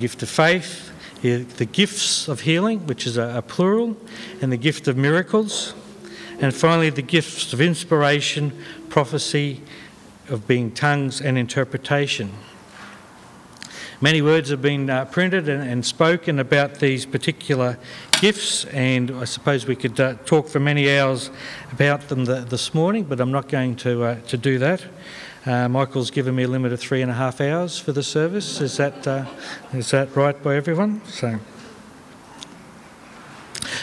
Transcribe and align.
gift 0.00 0.22
of 0.22 0.28
faith, 0.28 0.92
the 1.22 1.68
gifts 1.72 2.28
of 2.28 2.42
healing, 2.42 2.86
which 2.86 3.04
is 3.04 3.16
a, 3.16 3.42
plural, 3.48 3.96
and 4.40 4.52
the 4.52 4.56
gift 4.56 4.86
of 4.86 4.96
miracles, 4.96 5.74
and 6.38 6.54
finally 6.54 6.88
the 6.88 7.02
gifts 7.02 7.52
of 7.52 7.60
inspiration, 7.60 8.56
prophecy, 8.90 9.60
of 10.28 10.46
being 10.46 10.70
tongues, 10.70 11.20
and 11.20 11.36
interpretation. 11.36 12.32
Many 14.00 14.22
words 14.22 14.50
have 14.50 14.62
been 14.62 14.88
uh, 14.88 15.06
printed 15.06 15.48
and, 15.48 15.68
and, 15.68 15.84
spoken 15.84 16.38
about 16.38 16.76
these 16.76 17.04
particular 17.04 17.76
gifts, 18.20 18.66
and 18.66 19.10
I 19.10 19.24
suppose 19.24 19.66
we 19.66 19.74
could 19.74 19.98
uh, 19.98 20.14
talk 20.24 20.46
for 20.46 20.60
many 20.60 20.96
hours 20.96 21.28
about 21.72 22.02
them 22.02 22.24
the, 22.24 22.42
this 22.42 22.72
morning, 22.72 23.02
but 23.02 23.18
I'm 23.18 23.32
not 23.32 23.48
going 23.48 23.74
to, 23.78 24.04
uh, 24.04 24.20
to 24.28 24.36
do 24.36 24.60
that. 24.60 24.80
Uh, 25.46 25.68
Michael's 25.68 26.10
given 26.10 26.34
me 26.34 26.42
a 26.42 26.48
limit 26.48 26.72
of 26.72 26.80
three 26.80 27.00
and 27.00 27.10
a 27.10 27.14
half 27.14 27.40
hours 27.40 27.78
for 27.78 27.92
the 27.92 28.02
service. 28.02 28.60
Is 28.60 28.76
that 28.76 29.06
uh, 29.06 29.24
is 29.72 29.90
that 29.92 30.14
right 30.16 30.42
by 30.42 30.56
everyone? 30.56 31.00
So. 31.06 31.38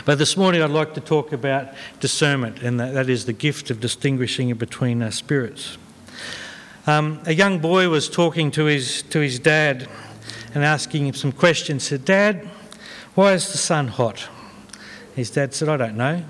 But 0.03 0.19
this 0.19 0.37
morning 0.37 0.61
I'd 0.61 0.69
like 0.69 0.93
to 0.95 1.01
talk 1.01 1.31
about 1.31 1.69
discernment, 1.99 2.61
and 2.61 2.79
that, 2.79 2.93
that 2.93 3.09
is 3.09 3.25
the 3.25 3.33
gift 3.33 3.71
of 3.71 3.79
distinguishing 3.79 4.53
between 4.53 5.01
uh, 5.01 5.09
spirits. 5.11 5.77
Um, 6.85 7.21
a 7.25 7.33
young 7.33 7.57
boy 7.57 7.89
was 7.89 8.07
talking 8.07 8.51
to 8.51 8.65
his, 8.65 9.01
to 9.03 9.19
his 9.19 9.39
dad 9.39 9.87
and 10.53 10.63
asking 10.63 11.07
him 11.07 11.15
some 11.15 11.31
questions. 11.31 11.85
He 11.85 11.89
said, 11.89 12.05
Dad, 12.05 12.47
why 13.15 13.33
is 13.33 13.51
the 13.51 13.57
sun 13.57 13.87
hot? 13.87 14.29
His 15.15 15.31
dad 15.31 15.55
said, 15.55 15.69
I 15.69 15.77
don't 15.77 15.97
know. 15.97 16.23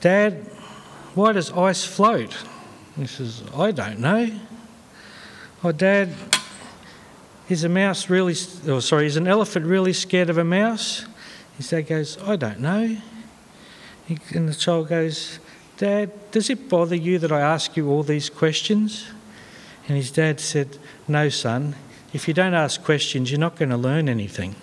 Dad, 0.00 0.34
why 1.16 1.32
does 1.32 1.50
ice 1.50 1.84
float? 1.84 2.36
He 3.00 3.06
says, 3.06 3.42
I 3.56 3.70
don't 3.70 3.98
know. 3.98 4.30
Oh, 5.64 5.72
Dad, 5.72 6.10
is 7.48 7.64
a 7.64 7.68
mouse 7.68 8.10
really, 8.10 8.36
oh, 8.68 8.80
sorry, 8.80 9.06
is 9.06 9.16
an 9.16 9.26
elephant 9.26 9.64
really 9.64 9.94
scared 9.94 10.28
of 10.28 10.36
a 10.36 10.44
mouse? 10.44 11.06
His 11.56 11.70
dad 11.70 11.82
goes, 11.82 12.18
I 12.22 12.36
don't 12.36 12.60
know. 12.60 12.98
He, 14.06 14.18
and 14.34 14.48
the 14.48 14.54
child 14.54 14.88
goes, 14.88 15.38
Dad, 15.78 16.12
does 16.30 16.50
it 16.50 16.68
bother 16.68 16.94
you 16.94 17.18
that 17.18 17.32
I 17.32 17.40
ask 17.40 17.74
you 17.74 17.88
all 17.88 18.02
these 18.02 18.28
questions? 18.28 19.06
And 19.88 19.96
his 19.96 20.10
dad 20.10 20.38
said, 20.38 20.76
No, 21.08 21.30
son, 21.30 21.74
if 22.12 22.28
you 22.28 22.34
don't 22.34 22.54
ask 22.54 22.84
questions, 22.84 23.30
you're 23.30 23.40
not 23.40 23.56
going 23.56 23.70
to 23.70 23.78
learn 23.78 24.08
anything. 24.08 24.56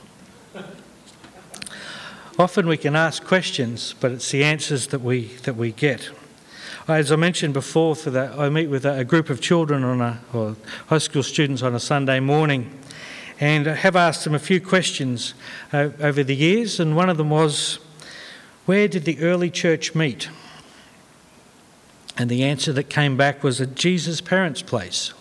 Often 2.37 2.67
we 2.67 2.77
can 2.77 2.95
ask 2.95 3.25
questions, 3.25 3.95
but 3.99 4.11
it's 4.11 4.29
the 4.29 4.43
answers 4.43 4.87
that 4.87 5.01
we, 5.01 5.25
that 5.43 5.55
we 5.55 5.71
get. 5.71 6.11
As 6.87 7.11
I 7.11 7.17
mentioned 7.17 7.53
before, 7.53 7.97
for 7.97 8.11
that, 8.11 8.39
I 8.39 8.47
meet 8.47 8.67
with 8.67 8.85
a 8.85 9.03
group 9.03 9.29
of 9.29 9.41
children 9.41 9.83
on 9.83 9.99
a, 9.99 10.21
or 10.31 10.55
high 10.87 10.99
school 10.99 11.21
students 11.21 11.61
on 11.61 11.75
a 11.75 11.81
Sunday 11.81 12.21
morning, 12.21 12.79
and 13.41 13.67
I 13.67 13.73
have 13.73 13.97
asked 13.97 14.23
them 14.23 14.33
a 14.33 14.39
few 14.39 14.61
questions 14.61 15.33
uh, 15.73 15.89
over 15.99 16.23
the 16.23 16.35
years, 16.35 16.79
and 16.79 16.95
one 16.95 17.09
of 17.09 17.17
them 17.17 17.29
was, 17.29 17.79
"Where 18.65 18.87
did 18.87 19.03
the 19.03 19.19
early 19.19 19.49
church 19.49 19.95
meet?" 19.95 20.29
And 22.17 22.29
the 22.29 22.45
answer 22.45 22.71
that 22.71 22.85
came 22.85 23.17
back 23.17 23.43
was 23.43 23.59
at 23.59 23.75
Jesus' 23.75 24.21
parents' 24.21 24.61
place. 24.61 25.11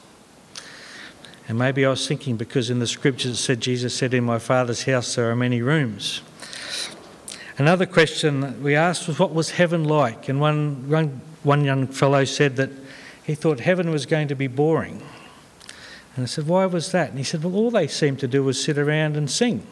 And 1.49 1.59
maybe 1.59 1.85
I 1.85 1.91
was 1.91 2.07
thinking 2.07 2.37
because 2.37 2.71
in 2.71 2.79
the 2.79 2.87
scriptures 2.87 3.33
it 3.33 3.37
said, 3.37 3.61
Jesus 3.61 3.95
said, 3.95 4.15
In 4.15 4.25
my 4.25 4.39
Father's 4.39 4.85
house 4.85 5.15
there 5.15 5.31
are 5.31 5.37
many 5.37 5.63
rooms. 5.63 6.23
Another 7.59 7.87
question 7.87 8.41
that 8.41 8.61
we 8.61 8.75
asked 8.75 9.09
was, 9.09 9.19
What 9.19 9.33
was 9.33 9.51
heaven 9.51 9.85
like? 9.85 10.29
And 10.29 10.41
one, 10.41 10.89
one 10.89 11.21
one 11.47 11.65
young 11.65 11.87
fellow 11.87 12.25
said 12.25 12.57
that 12.57 12.71
he 13.25 13.35
thought 13.35 13.61
heaven 13.61 13.91
was 13.91 14.05
going 14.05 14.29
to 14.29 14.35
be 14.35 14.49
boring. 14.49 15.01
And 16.17 16.25
I 16.25 16.27
said, 16.27 16.47
Why 16.47 16.67
was 16.67 16.93
that? 16.93 17.11
And 17.11 17.19
he 17.19 17.25
said, 17.25 17.43
Well, 17.45 17.55
all 17.55 17.71
they 17.71 17.87
seem 17.87 18.17
to 18.17 18.29
do 18.29 18.43
was 18.43 18.63
sit 18.63 18.77
around 18.77 19.17
and 19.17 19.31
sing. 19.31 19.65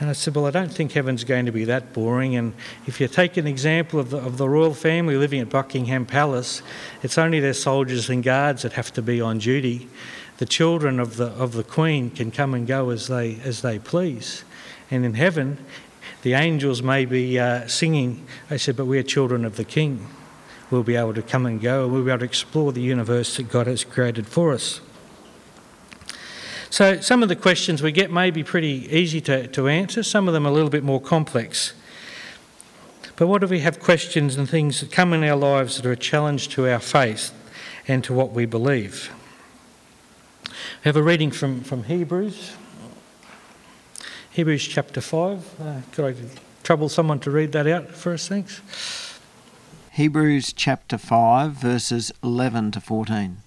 And 0.00 0.08
I 0.08 0.14
said, 0.14 0.34
Well, 0.34 0.46
I 0.46 0.50
don't 0.50 0.72
think 0.72 0.92
heaven's 0.92 1.24
going 1.24 1.44
to 1.46 1.52
be 1.52 1.64
that 1.66 1.92
boring. 1.92 2.36
And 2.36 2.54
if 2.86 3.00
you 3.00 3.06
take 3.06 3.36
an 3.36 3.46
example 3.46 4.00
of 4.00 4.10
the, 4.10 4.16
of 4.16 4.38
the 4.38 4.48
royal 4.48 4.72
family 4.72 5.16
living 5.16 5.40
at 5.40 5.50
Buckingham 5.50 6.06
Palace, 6.06 6.62
it's 7.02 7.18
only 7.18 7.38
their 7.38 7.54
soldiers 7.54 8.08
and 8.08 8.24
guards 8.24 8.62
that 8.62 8.72
have 8.72 8.92
to 8.94 9.02
be 9.02 9.20
on 9.20 9.38
duty. 9.38 9.88
The 10.38 10.46
children 10.46 10.98
of 10.98 11.16
the, 11.16 11.26
of 11.26 11.52
the 11.52 11.64
Queen 11.64 12.10
can 12.10 12.30
come 12.30 12.54
and 12.54 12.66
go 12.66 12.88
as 12.88 13.08
they, 13.08 13.38
as 13.44 13.60
they 13.60 13.78
please. 13.78 14.42
And 14.90 15.04
in 15.04 15.14
heaven, 15.14 15.58
the 16.22 16.34
angels 16.34 16.82
may 16.82 17.04
be 17.04 17.38
uh, 17.38 17.66
singing. 17.66 18.26
I 18.50 18.56
said, 18.56 18.76
But 18.76 18.86
we're 18.86 19.02
children 19.02 19.44
of 19.44 19.56
the 19.56 19.64
King 19.64 20.06
we'll 20.70 20.82
be 20.82 20.96
able 20.96 21.14
to 21.14 21.22
come 21.22 21.46
and 21.46 21.60
go 21.60 21.84
and 21.84 21.92
we'll 21.92 22.04
be 22.04 22.10
able 22.10 22.20
to 22.20 22.24
explore 22.24 22.72
the 22.72 22.80
universe 22.80 23.36
that 23.36 23.48
God 23.50 23.66
has 23.66 23.84
created 23.84 24.26
for 24.26 24.52
us. 24.52 24.80
So, 26.70 27.00
some 27.00 27.24
of 27.24 27.28
the 27.28 27.36
questions 27.36 27.82
we 27.82 27.90
get 27.90 28.12
may 28.12 28.30
be 28.30 28.44
pretty 28.44 28.88
easy 28.96 29.20
to, 29.22 29.48
to 29.48 29.66
answer, 29.66 30.04
some 30.04 30.28
of 30.28 30.34
them 30.34 30.46
a 30.46 30.52
little 30.52 30.70
bit 30.70 30.84
more 30.84 31.00
complex. 31.00 31.72
But 33.16 33.26
what 33.26 33.42
if 33.42 33.50
we 33.50 33.60
have 33.60 33.80
questions 33.80 34.36
and 34.36 34.48
things 34.48 34.80
that 34.80 34.92
come 34.92 35.12
in 35.12 35.24
our 35.24 35.36
lives 35.36 35.76
that 35.76 35.84
are 35.84 35.92
a 35.92 35.96
challenge 35.96 36.48
to 36.50 36.70
our 36.70 36.78
faith 36.78 37.32
and 37.88 38.04
to 38.04 38.12
what 38.12 38.30
we 38.30 38.46
believe? 38.46 39.12
I 40.46 40.52
have 40.82 40.96
a 40.96 41.02
reading 41.02 41.32
from, 41.32 41.62
from 41.62 41.84
Hebrews. 41.84 42.52
Hebrews 44.32 44.68
chapter 44.68 45.00
5. 45.00 45.60
Uh, 45.60 45.80
could 45.90 46.04
I 46.04 46.14
trouble 46.62 46.88
someone 46.88 47.18
to 47.20 47.32
read 47.32 47.50
that 47.50 47.66
out 47.66 47.88
for 47.88 48.12
us? 48.12 48.28
Thanks. 48.28 48.60
Hebrews 49.90 50.52
chapter 50.52 50.98
5, 50.98 51.50
verses 51.50 52.12
11 52.22 52.70
to 52.72 52.80
14. 52.80 53.38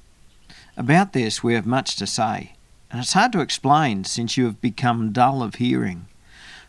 About 0.75 1.13
this 1.13 1.41
we 1.41 1.53
have 1.53 1.65
much 1.65 1.95
to 1.95 2.05
say, 2.05 2.53
and 2.91 2.99
it's 2.99 3.13
hard 3.13 3.31
to 3.31 3.39
explain 3.39 4.03
since 4.03 4.35
you 4.35 4.43
have 4.43 4.59
become 4.59 5.13
dull 5.13 5.41
of 5.41 5.55
hearing. 5.55 6.07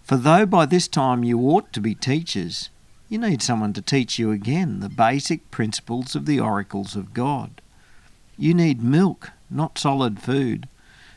For 0.04 0.16
though 0.16 0.46
by 0.46 0.66
this 0.66 0.86
time 0.86 1.24
you 1.24 1.40
ought 1.40 1.72
to 1.72 1.80
be 1.80 1.96
teachers, 1.96 2.70
you 3.08 3.18
need 3.18 3.42
someone 3.42 3.72
to 3.72 3.82
teach 3.82 4.16
you 4.16 4.30
again 4.30 4.78
the 4.78 4.88
basic 4.88 5.50
principles 5.50 6.14
of 6.14 6.26
the 6.26 6.38
oracles 6.38 6.94
of 6.94 7.14
God. 7.14 7.60
You 8.38 8.54
need 8.54 8.80
milk, 8.80 9.32
not 9.50 9.76
solid 9.76 10.20
food. 10.20 10.68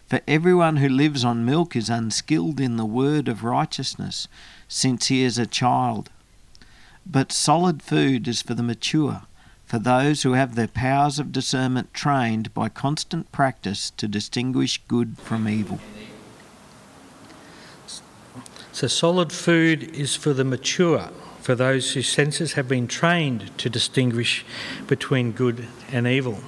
For 0.07 0.22
everyone 0.25 0.78
who 0.78 0.88
lives 0.88 1.25
on 1.25 1.44
milk 1.44 1.75
is 1.75 1.90
unskilled 1.90 2.62
in 2.62 2.78
the 2.78 2.85
word 2.85 3.28
of 3.28 3.44
righteousness, 3.44 4.29
since 4.69 5.07
he 5.07 5.22
is 5.22 5.38
a 5.38 5.45
child. 5.45 6.09
But 7.06 7.34
solid 7.34 7.84
food 7.84 8.25
is 8.25 8.41
for 8.41 8.53
the 8.53 8.63
mature, 8.63 9.23
for 9.66 9.79
those 9.79 10.23
who 10.23 10.31
have 10.31 10.56
their 10.56 10.69
powers 10.69 11.19
of 11.19 11.34
discernment 11.34 11.94
trained 11.94 12.53
by 12.53 12.69
constant 12.69 13.29
practice 13.34 13.91
to 13.97 14.07
distinguish 14.07 14.81
good 14.88 15.17
from 15.17 15.47
evil. 15.47 15.79
So, 18.72 18.88
solid 18.88 19.34
food 19.34 19.84
is 19.96 20.16
for 20.16 20.34
the 20.34 20.46
mature, 20.46 21.09
for 21.41 21.53
those 21.53 21.94
whose 21.94 22.07
senses 22.07 22.53
have 22.53 22.69
been 22.69 22.88
trained 22.88 23.57
to 23.57 23.69
distinguish 23.69 24.46
between 24.88 25.34
good 25.34 25.67
and 25.91 26.07
evil. 26.07 26.40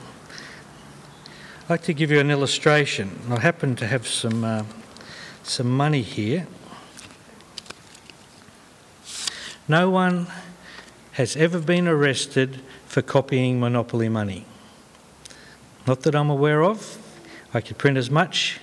I'd 1.70 1.74
like 1.74 1.84
to 1.84 1.94
give 1.94 2.10
you 2.10 2.20
an 2.20 2.32
illustration. 2.32 3.16
I 3.30 3.40
happen 3.42 3.76
to 3.76 3.86
have 3.86 4.08
some, 4.08 4.44
uh, 4.44 4.64
some 5.44 5.70
money 5.70 6.02
here. 6.02 6.48
No 9.68 9.88
one 9.92 10.26
has 11.12 11.36
ever 11.36 11.60
been 11.60 11.88
arrested 11.88 12.62
for 12.88 13.04
copying 13.04 13.60
monopoly 13.60 14.10
money. 14.10 14.48
Not 15.86 16.02
that 16.02 16.16
I'm 16.16 16.32
aware 16.32 16.64
of. 16.64 16.98
I 17.54 17.62
could 17.62 17.78
print 17.78 17.98
as 17.98 18.10
much 18.10 18.60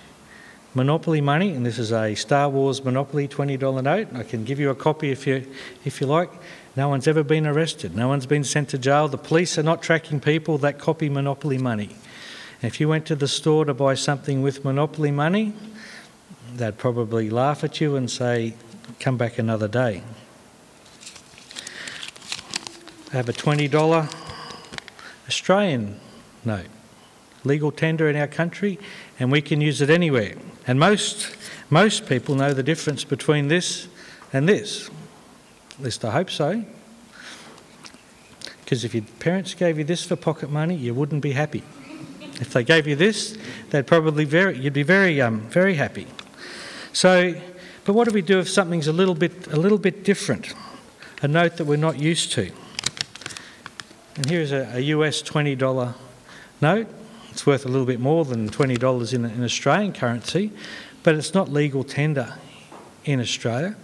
monopoly 0.74 1.20
money, 1.20 1.50
and 1.50 1.64
this 1.64 1.78
is 1.78 1.92
a 1.92 2.16
Star 2.16 2.48
Wars 2.48 2.84
Monopoly 2.84 3.28
$20 3.28 3.84
note. 3.84 4.08
I 4.14 4.24
can 4.24 4.42
give 4.42 4.58
you 4.58 4.70
a 4.70 4.74
copy 4.74 5.12
if 5.12 5.28
you, 5.28 5.46
if 5.84 6.00
you 6.00 6.08
like. 6.08 6.32
No 6.74 6.88
one's 6.88 7.06
ever 7.06 7.22
been 7.22 7.46
arrested. 7.46 7.94
No 7.94 8.08
one's 8.08 8.26
been 8.26 8.42
sent 8.42 8.70
to 8.70 8.78
jail. 8.78 9.06
The 9.06 9.16
police 9.16 9.56
are 9.58 9.62
not 9.62 9.80
tracking 9.80 10.18
people 10.18 10.58
that 10.58 10.80
copy 10.80 11.08
monopoly 11.08 11.56
money. 11.56 11.90
If 12.66 12.80
you 12.80 12.88
went 12.88 13.06
to 13.06 13.14
the 13.14 13.28
store 13.28 13.64
to 13.64 13.72
buy 13.72 13.94
something 13.94 14.42
with 14.42 14.64
monopoly 14.64 15.12
money, 15.12 15.54
they'd 16.54 16.76
probably 16.76 17.30
laugh 17.30 17.62
at 17.62 17.80
you 17.80 17.94
and 17.94 18.10
say, 18.10 18.54
come 18.98 19.16
back 19.16 19.38
another 19.38 19.68
day 19.68 20.02
I 23.12 23.16
have 23.16 23.28
a 23.28 23.32
$20 23.32 24.14
Australian 25.28 26.00
note, 26.44 26.66
legal 27.44 27.70
tender 27.70 28.10
in 28.10 28.16
our 28.16 28.26
country, 28.26 28.80
and 29.20 29.30
we 29.30 29.40
can 29.40 29.60
use 29.60 29.80
it 29.80 29.90
anywhere. 29.90 30.34
And 30.66 30.80
most, 30.80 31.36
most 31.70 32.06
people 32.06 32.34
know 32.34 32.52
the 32.52 32.64
difference 32.64 33.04
between 33.04 33.46
this 33.46 33.86
and 34.32 34.48
this. 34.48 34.90
At 35.78 35.84
least 35.84 36.04
I 36.04 36.10
hope 36.10 36.30
so. 36.30 36.64
Because 38.64 38.84
if 38.84 38.92
your 38.92 39.04
parents 39.20 39.54
gave 39.54 39.78
you 39.78 39.84
this 39.84 40.04
for 40.04 40.16
pocket 40.16 40.50
money, 40.50 40.74
you 40.74 40.92
wouldn't 40.92 41.22
be 41.22 41.32
happy. 41.32 41.62
If 42.40 42.52
they 42.52 42.64
gave 42.64 42.86
you 42.86 42.96
this, 42.96 43.38
they'd 43.70 43.86
probably 43.86 44.24
very, 44.24 44.58
you'd 44.58 44.72
be 44.72 44.82
very, 44.82 45.20
um, 45.20 45.40
very 45.48 45.74
happy. 45.74 46.06
So, 46.92 47.34
but 47.84 47.94
what 47.94 48.08
do 48.08 48.14
we 48.14 48.22
do 48.22 48.38
if 48.40 48.48
something's 48.48 48.88
a 48.88 48.92
little 48.92 49.14
bit, 49.14 49.46
a 49.48 49.56
little 49.56 49.78
bit 49.78 50.04
different? 50.04 50.54
A 51.22 51.28
note 51.28 51.56
that 51.56 51.64
we're 51.64 51.76
not 51.76 51.98
used 51.98 52.32
to. 52.32 52.50
And 54.16 54.26
here's 54.26 54.52
a, 54.52 54.70
a 54.74 54.80
US 54.80 55.22
$20 55.22 55.94
note. 56.60 56.86
It's 57.30 57.46
worth 57.46 57.64
a 57.64 57.68
little 57.68 57.86
bit 57.86 58.00
more 58.00 58.24
than 58.24 58.48
$20 58.48 59.14
in, 59.14 59.24
in 59.24 59.44
Australian 59.44 59.92
currency, 59.92 60.52
but 61.02 61.14
it's 61.14 61.34
not 61.34 61.50
legal 61.50 61.84
tender 61.84 62.34
in 63.04 63.20
Australia. 63.20 63.76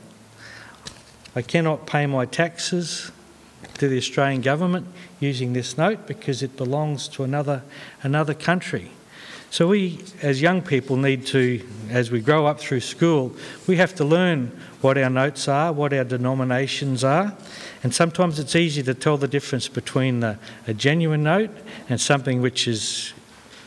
I 1.35 1.43
cannot 1.43 1.87
pay 1.87 2.07
my 2.07 2.27
taxes 2.27 3.13
to 3.83 3.89
the 3.89 3.99
Australian 3.99 4.41
government 4.41 4.87
using 5.19 5.55
this 5.55 5.77
note 5.77 6.07
because 6.07 6.41
it 6.41 6.57
belongs 6.57 7.09
to 7.09 7.25
another, 7.25 7.65
another 8.05 8.33
country. 8.33 8.93
So 9.51 9.67
we, 9.67 9.99
as 10.23 10.41
young 10.41 10.63
people, 10.63 10.97
need 10.97 11.27
to, 11.27 11.61
as 11.91 12.13
we 12.13 12.21
grow 12.21 12.47
up 12.47 12.61
through 12.61 12.79
school, 12.79 13.35
we 13.67 13.79
have 13.79 13.93
to 13.97 14.05
learn 14.05 14.57
what 14.83 14.97
our 14.97 15.11
notes 15.11 15.49
are, 15.49 15.73
what 15.73 15.93
our 15.93 16.05
denominations 16.05 17.03
are, 17.03 17.37
and 17.83 17.93
sometimes 17.93 18.39
it's 18.39 18.55
easy 18.55 18.85
to 18.85 18.95
tell 18.95 19.17
the 19.17 19.27
difference 19.27 19.67
between 19.67 20.21
the, 20.21 20.39
a 20.69 20.75
genuine 20.75 21.25
note 21.25 21.51
and 21.89 22.01
something 22.01 22.41
which 22.41 22.69
is 22.69 23.13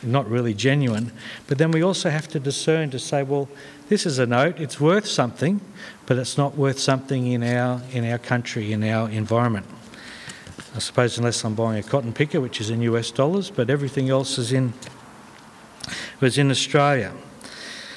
not 0.02 0.26
really 0.30 0.54
genuine. 0.54 1.12
But 1.46 1.58
then 1.58 1.72
we 1.72 1.82
also 1.82 2.08
have 2.08 2.26
to 2.28 2.40
discern 2.40 2.88
to 2.92 2.98
say, 2.98 3.22
well, 3.22 3.50
this 3.90 4.06
is 4.06 4.18
a 4.18 4.24
note, 4.24 4.60
it's 4.60 4.80
worth 4.80 5.06
something, 5.06 5.60
but 6.06 6.16
it's 6.16 6.38
not 6.38 6.56
worth 6.56 6.78
something 6.78 7.26
in 7.26 7.42
our, 7.42 7.82
in 7.92 8.10
our 8.10 8.18
country, 8.18 8.72
in 8.72 8.82
our 8.82 9.10
environment. 9.10 9.66
I 10.76 10.78
suppose 10.78 11.16
unless 11.16 11.42
I'm 11.42 11.54
buying 11.54 11.78
a 11.78 11.82
cotton 11.82 12.12
picker, 12.12 12.38
which 12.38 12.60
is 12.60 12.68
in 12.68 12.82
US 12.82 13.10
dollars, 13.10 13.50
but 13.50 13.70
everything 13.70 14.10
else 14.10 14.36
is 14.36 14.52
in 14.52 14.74
was 16.20 16.36
in 16.36 16.50
Australia. 16.50 17.14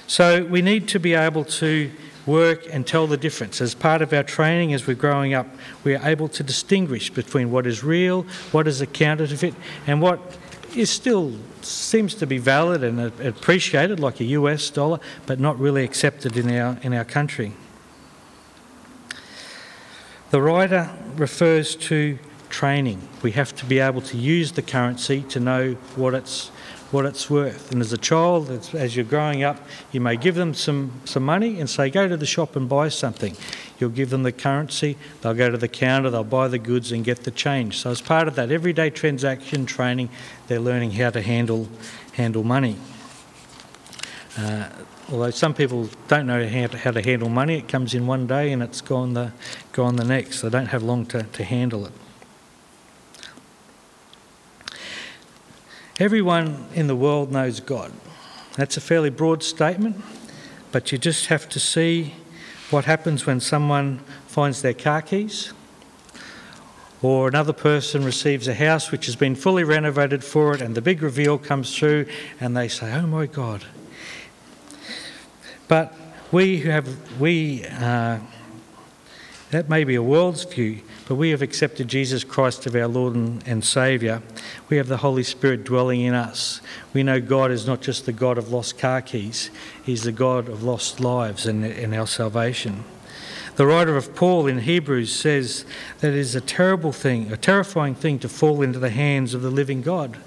So 0.07 0.45
we 0.45 0.61
need 0.61 0.87
to 0.89 0.99
be 0.99 1.13
able 1.13 1.43
to 1.43 1.91
work 2.25 2.65
and 2.71 2.87
tell 2.87 3.05
the 3.05 3.17
difference. 3.17 3.59
As 3.59 3.75
part 3.75 4.01
of 4.01 4.13
our 4.13 4.23
training 4.23 4.73
as 4.73 4.87
we're 4.87 4.93
growing 4.93 5.33
up, 5.33 5.47
we 5.83 5.93
are 5.93 6.07
able 6.07 6.29
to 6.29 6.41
distinguish 6.41 7.09
between 7.09 7.51
what 7.51 7.67
is 7.67 7.83
real, 7.83 8.23
what 8.53 8.65
is 8.65 8.79
a 8.79 8.87
counterfeit, 8.87 9.55
and 9.85 10.01
what 10.01 10.37
is 10.73 10.89
still 10.89 11.33
seems 11.61 12.15
to 12.15 12.25
be 12.25 12.37
valid 12.37 12.81
and 12.81 13.01
appreciated, 13.21 13.99
like 13.99 14.21
a 14.21 14.25
US 14.25 14.69
dollar, 14.69 15.01
but 15.25 15.37
not 15.37 15.59
really 15.59 15.83
accepted 15.83 16.37
in 16.37 16.49
our, 16.49 16.77
in 16.81 16.93
our 16.93 17.05
country. 17.05 17.51
The 20.29 20.41
writer 20.41 20.89
refers 21.17 21.75
to 21.75 22.19
training. 22.49 23.07
We 23.21 23.31
have 23.31 23.55
to 23.55 23.65
be 23.65 23.79
able 23.79 24.01
to 24.01 24.17
use 24.17 24.53
the 24.53 24.61
currency 24.61 25.21
to 25.29 25.39
know 25.39 25.73
what 25.95 26.13
it's 26.13 26.51
what 26.91 27.05
it's 27.05 27.29
worth. 27.29 27.71
And 27.71 27.81
as 27.81 27.93
a 27.93 27.97
child, 27.97 28.49
as 28.73 28.95
you're 28.95 29.05
growing 29.05 29.43
up, 29.43 29.57
you 29.91 30.01
may 30.01 30.17
give 30.17 30.35
them 30.35 30.53
some, 30.53 30.91
some 31.05 31.23
money 31.23 31.59
and 31.59 31.69
say, 31.69 31.89
go 31.89 32.07
to 32.07 32.17
the 32.17 32.25
shop 32.25 32.55
and 32.55 32.67
buy 32.67 32.89
something. 32.89 33.35
You'll 33.79 33.91
give 33.91 34.09
them 34.09 34.23
the 34.23 34.31
currency, 34.31 34.97
they'll 35.21 35.35
go 35.35 35.49
to 35.49 35.57
the 35.57 35.67
counter, 35.67 36.09
they'll 36.09 36.23
buy 36.23 36.47
the 36.47 36.57
goods 36.57 36.91
and 36.91 37.05
get 37.05 37.23
the 37.23 37.31
change. 37.31 37.77
So, 37.77 37.91
as 37.91 38.01
part 38.01 38.27
of 38.27 38.35
that 38.35 38.51
everyday 38.51 38.89
transaction 38.89 39.65
training, 39.65 40.09
they're 40.47 40.59
learning 40.59 40.91
how 40.91 41.11
to 41.11 41.21
handle, 41.21 41.69
handle 42.13 42.43
money. 42.43 42.75
Uh, 44.37 44.69
although 45.11 45.31
some 45.31 45.53
people 45.53 45.89
don't 46.07 46.27
know 46.27 46.47
how 46.47 46.67
to, 46.67 46.77
how 46.77 46.91
to 46.91 47.01
handle 47.01 47.29
money, 47.29 47.57
it 47.57 47.67
comes 47.67 47.93
in 47.93 48.07
one 48.07 48.27
day 48.27 48.51
and 48.51 48.61
it's 48.61 48.81
gone 48.81 49.13
the, 49.13 49.31
gone 49.71 49.95
the 49.95 50.03
next. 50.03 50.41
They 50.41 50.49
don't 50.49 50.67
have 50.67 50.83
long 50.83 51.05
to, 51.07 51.23
to 51.23 51.43
handle 51.43 51.85
it. 51.85 51.93
Everyone 55.99 56.65
in 56.73 56.87
the 56.87 56.95
world 56.95 57.29
knows 57.29 57.59
God. 57.59 57.91
That's 58.55 58.77
a 58.77 58.81
fairly 58.81 59.09
broad 59.09 59.43
statement, 59.43 60.01
but 60.71 60.93
you 60.93 60.97
just 60.97 61.25
have 61.25 61.49
to 61.49 61.59
see 61.59 62.15
what 62.69 62.85
happens 62.85 63.25
when 63.25 63.41
someone 63.41 63.99
finds 64.25 64.61
their 64.61 64.73
car 64.73 65.01
keys 65.01 65.51
or 67.01 67.27
another 67.27 67.51
person 67.51 68.05
receives 68.05 68.47
a 68.47 68.53
house 68.53 68.91
which 68.91 69.07
has 69.07 69.17
been 69.17 69.35
fully 69.35 69.65
renovated 69.65 70.23
for 70.23 70.55
it 70.55 70.61
and 70.61 70.73
the 70.73 70.81
big 70.81 71.01
reveal 71.01 71.37
comes 71.37 71.77
through 71.77 72.05
and 72.39 72.55
they 72.55 72.69
say, 72.69 72.93
Oh 72.93 73.05
my 73.05 73.25
God. 73.25 73.65
But 75.67 75.93
we 76.31 76.59
who 76.59 76.69
have, 76.69 77.19
we, 77.19 77.65
uh, 77.65 78.19
that 79.51 79.69
may 79.69 79.83
be 79.83 79.95
a 79.95 80.03
world's 80.03 80.43
view, 80.43 80.81
but 81.07 81.15
we 81.15 81.31
have 81.31 81.41
accepted 81.41 81.87
Jesus 81.87 82.23
Christ 82.23 82.67
as 82.67 82.75
our 82.75 82.87
Lord 82.87 83.15
and, 83.15 83.65
Saviour. 83.65 84.21
We 84.69 84.77
have 84.77 84.87
the 84.87 84.97
Holy 84.97 85.23
Spirit 85.23 85.63
dwelling 85.63 86.01
in 86.01 86.13
us. 86.13 86.61
We 86.93 87.01
know 87.01 87.19
God 87.19 87.49
is 87.49 87.65
not 87.65 87.81
just 87.81 88.05
the 88.05 88.13
God 88.13 88.37
of 88.37 88.51
lost 88.51 88.77
car 88.77 89.01
keys, 89.01 89.49
He's 89.83 90.03
the 90.03 90.11
God 90.11 90.49
of 90.49 90.63
lost 90.63 90.99
lives 90.99 91.47
and, 91.47 91.65
and 91.65 91.95
our 91.95 92.05
salvation. 92.05 92.83
The 93.55 93.65
writer 93.65 93.97
of 93.97 94.15
Paul 94.15 94.47
in 94.47 94.59
Hebrews 94.59 95.13
says 95.13 95.65
that 95.99 96.13
it 96.13 96.17
is 96.17 96.35
a 96.35 96.41
terrible 96.41 96.91
thing, 96.91 97.31
a 97.31 97.37
terrifying 97.37 97.95
thing 97.95 98.19
to 98.19 98.29
fall 98.29 98.61
into 98.61 98.79
the 98.79 98.91
hands 98.91 99.33
of 99.33 99.41
the 99.41 99.49
living 99.49 99.81
God. 99.81 100.17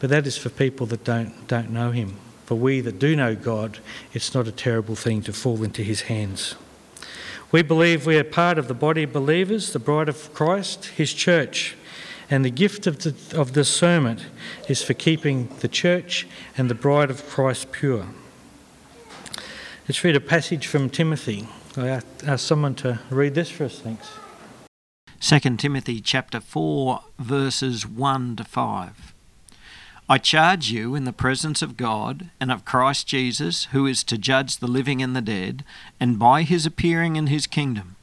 But 0.00 0.10
that 0.10 0.26
is 0.26 0.38
for 0.38 0.50
people 0.50 0.86
that 0.86 1.04
don't, 1.04 1.48
don't 1.48 1.70
know 1.70 1.90
Him. 1.90 2.16
For 2.44 2.54
we 2.54 2.80
that 2.80 2.98
do 3.00 3.16
know 3.16 3.34
God, 3.34 3.80
it's 4.12 4.34
not 4.34 4.46
a 4.46 4.52
terrible 4.52 4.94
thing 4.94 5.20
to 5.22 5.32
fall 5.32 5.64
into 5.64 5.82
His 5.82 6.02
hands. 6.02 6.54
We 7.52 7.62
believe 7.62 8.06
we 8.06 8.18
are 8.18 8.24
part 8.24 8.58
of 8.58 8.66
the 8.66 8.74
body 8.74 9.04
of 9.04 9.12
believers, 9.12 9.72
the 9.72 9.78
bride 9.78 10.08
of 10.08 10.32
Christ, 10.34 10.86
his 10.86 11.14
church. 11.14 11.76
And 12.28 12.44
the 12.44 12.50
gift 12.50 12.88
of, 12.88 12.98
the, 12.98 13.38
of 13.38 13.52
discernment 13.52 14.26
is 14.68 14.82
for 14.82 14.94
keeping 14.94 15.48
the 15.60 15.68
church 15.68 16.26
and 16.58 16.68
the 16.68 16.74
bride 16.74 17.08
of 17.08 17.28
Christ 17.28 17.70
pure. 17.70 18.08
Let's 19.88 20.02
read 20.02 20.16
a 20.16 20.20
passage 20.20 20.66
from 20.66 20.90
Timothy. 20.90 21.46
I 21.76 22.02
ask 22.24 22.44
someone 22.44 22.74
to 22.76 22.98
read 23.10 23.36
this 23.36 23.50
for 23.50 23.64
us, 23.64 23.78
thanks. 23.78 24.08
2 25.20 25.56
Timothy 25.56 26.00
chapter 26.00 26.40
4 26.40 27.00
verses 27.18 27.86
1 27.86 28.36
to 28.36 28.44
5. 28.44 29.15
I 30.08 30.18
charge 30.18 30.70
you 30.70 30.94
in 30.94 31.02
the 31.02 31.12
presence 31.12 31.62
of 31.62 31.76
God 31.76 32.30
and 32.38 32.52
of 32.52 32.64
Christ 32.64 33.08
Jesus, 33.08 33.64
who 33.72 33.86
is 33.86 34.04
to 34.04 34.16
judge 34.16 34.58
the 34.58 34.68
living 34.68 35.02
and 35.02 35.16
the 35.16 35.20
dead, 35.20 35.64
and 35.98 36.16
by 36.16 36.42
his 36.42 36.64
appearing 36.64 37.16
in 37.16 37.26
his 37.26 37.48
kingdom. 37.48 37.96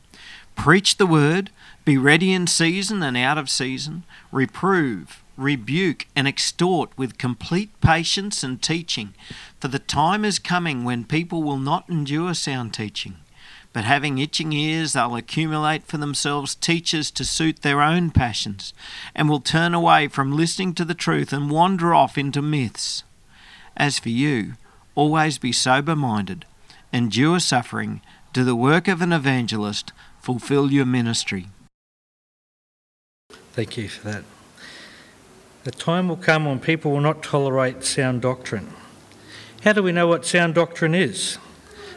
Preach 0.58 0.98
the 0.98 1.08
word, 1.08 1.50
be 1.86 1.98
ready 1.98 2.34
in 2.34 2.46
season 2.46 3.02
and 3.02 3.16
out 3.16 3.38
of 3.38 3.50
season, 3.50 4.04
reprove, 4.34 5.24
rebuke, 5.38 6.08
and 6.14 6.28
extort 6.28 6.90
with 6.98 7.18
complete 7.18 7.70
patience 7.80 8.44
and 8.44 8.62
teaching. 8.62 9.14
For 9.62 9.70
the 9.70 9.80
time 9.80 10.26
is 10.26 10.40
coming 10.40 10.84
when 10.84 11.06
people 11.06 11.42
will 11.42 11.58
not 11.58 11.90
endure 11.90 12.34
sound 12.34 12.74
teaching 12.74 13.16
but 13.74 13.84
having 13.84 14.20
itching 14.20 14.54
ears, 14.54 14.94
they'll 14.94 15.16
accumulate 15.16 15.84
for 15.84 15.98
themselves 15.98 16.54
teachers 16.54 17.10
to 17.12 17.26
suit 17.26 17.64
their 17.64 17.82
own 17.82 18.12
passions, 18.12 18.74
and 19.16 19.28
will 19.28 19.40
turn 19.40 19.74
away 19.74 20.08
from 20.08 20.38
listening 20.38 20.74
to 20.76 20.86
the 20.86 20.94
truth 20.94 21.34
and 21.34 21.50
wander 21.50 21.94
off 21.94 22.18
into 22.18 22.42
myths. 22.42 23.04
As 23.76 23.98
for 23.98 24.10
you, 24.10 24.54
always 24.94 25.40
be 25.40 25.52
sober 25.52 25.96
minded, 25.96 26.46
endure 26.94 27.40
suffering, 27.40 28.02
do 28.32 28.44
the 28.44 28.56
work 28.56 28.88
of 28.88 29.02
an 29.02 29.12
evangelist, 29.12 29.92
fulfill 30.22 30.72
your 30.72 30.86
ministry. 30.86 31.48
Thank 33.54 33.78
you 33.78 33.90
for 33.90 34.08
that. 34.08 34.24
The 35.64 35.72
time 35.72 36.10
will 36.10 36.18
come 36.18 36.46
when 36.46 36.60
people 36.60 36.92
will 36.92 37.02
not 37.02 37.24
tolerate 37.24 37.84
sound 37.84 38.22
doctrine. 38.22 38.74
How 39.64 39.74
do 39.74 39.82
we 39.82 39.92
know 39.92 40.08
what 40.08 40.26
sound 40.26 40.56
doctrine 40.56 40.94
is? 40.94 41.38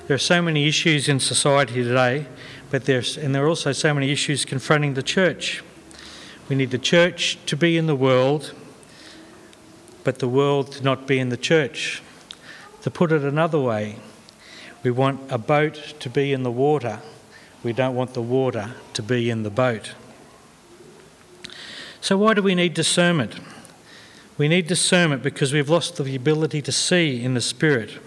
There 0.06 0.14
are 0.14 0.18
so 0.18 0.40
many 0.40 0.68
issues 0.68 1.08
in 1.08 1.18
society 1.18 1.82
today, 1.82 2.26
but 2.70 2.84
there's, 2.84 3.16
and 3.16 3.34
there 3.34 3.44
are 3.44 3.48
also 3.48 3.72
so 3.72 3.92
many 3.92 4.12
issues 4.12 4.44
confronting 4.44 4.94
the 4.94 5.02
church. 5.02 5.64
We 6.48 6.54
need 6.54 6.70
the 6.70 6.78
church 6.78 7.38
to 7.46 7.56
be 7.56 7.76
in 7.76 7.86
the 7.86 7.96
world, 7.96 8.54
but 10.04 10.20
the 10.20 10.28
world 10.28 10.70
to 10.72 10.84
not 10.84 11.08
be 11.08 11.18
in 11.18 11.30
the 11.30 11.36
church. 11.36 12.02
To 12.82 12.90
put 12.90 13.10
it 13.10 13.22
another 13.22 13.58
way, 13.58 13.96
we 14.84 14.92
want 14.92 15.20
a 15.28 15.38
boat 15.38 15.94
to 15.98 16.08
be 16.08 16.32
in 16.32 16.44
the 16.44 16.52
water, 16.52 17.00
we 17.64 17.72
don't 17.72 17.96
want 17.96 18.14
the 18.14 18.22
water 18.22 18.76
to 18.92 19.02
be 19.02 19.28
in 19.28 19.42
the 19.42 19.50
boat. 19.50 19.94
So, 22.00 22.16
why 22.16 22.34
do 22.34 22.42
we 22.42 22.54
need 22.54 22.74
discernment? 22.74 23.40
We 24.38 24.46
need 24.46 24.68
discernment 24.68 25.24
because 25.24 25.52
we've 25.52 25.68
lost 25.68 25.96
the 25.96 26.14
ability 26.14 26.62
to 26.62 26.70
see 26.70 27.24
in 27.24 27.34
the 27.34 27.40
Spirit. 27.40 27.98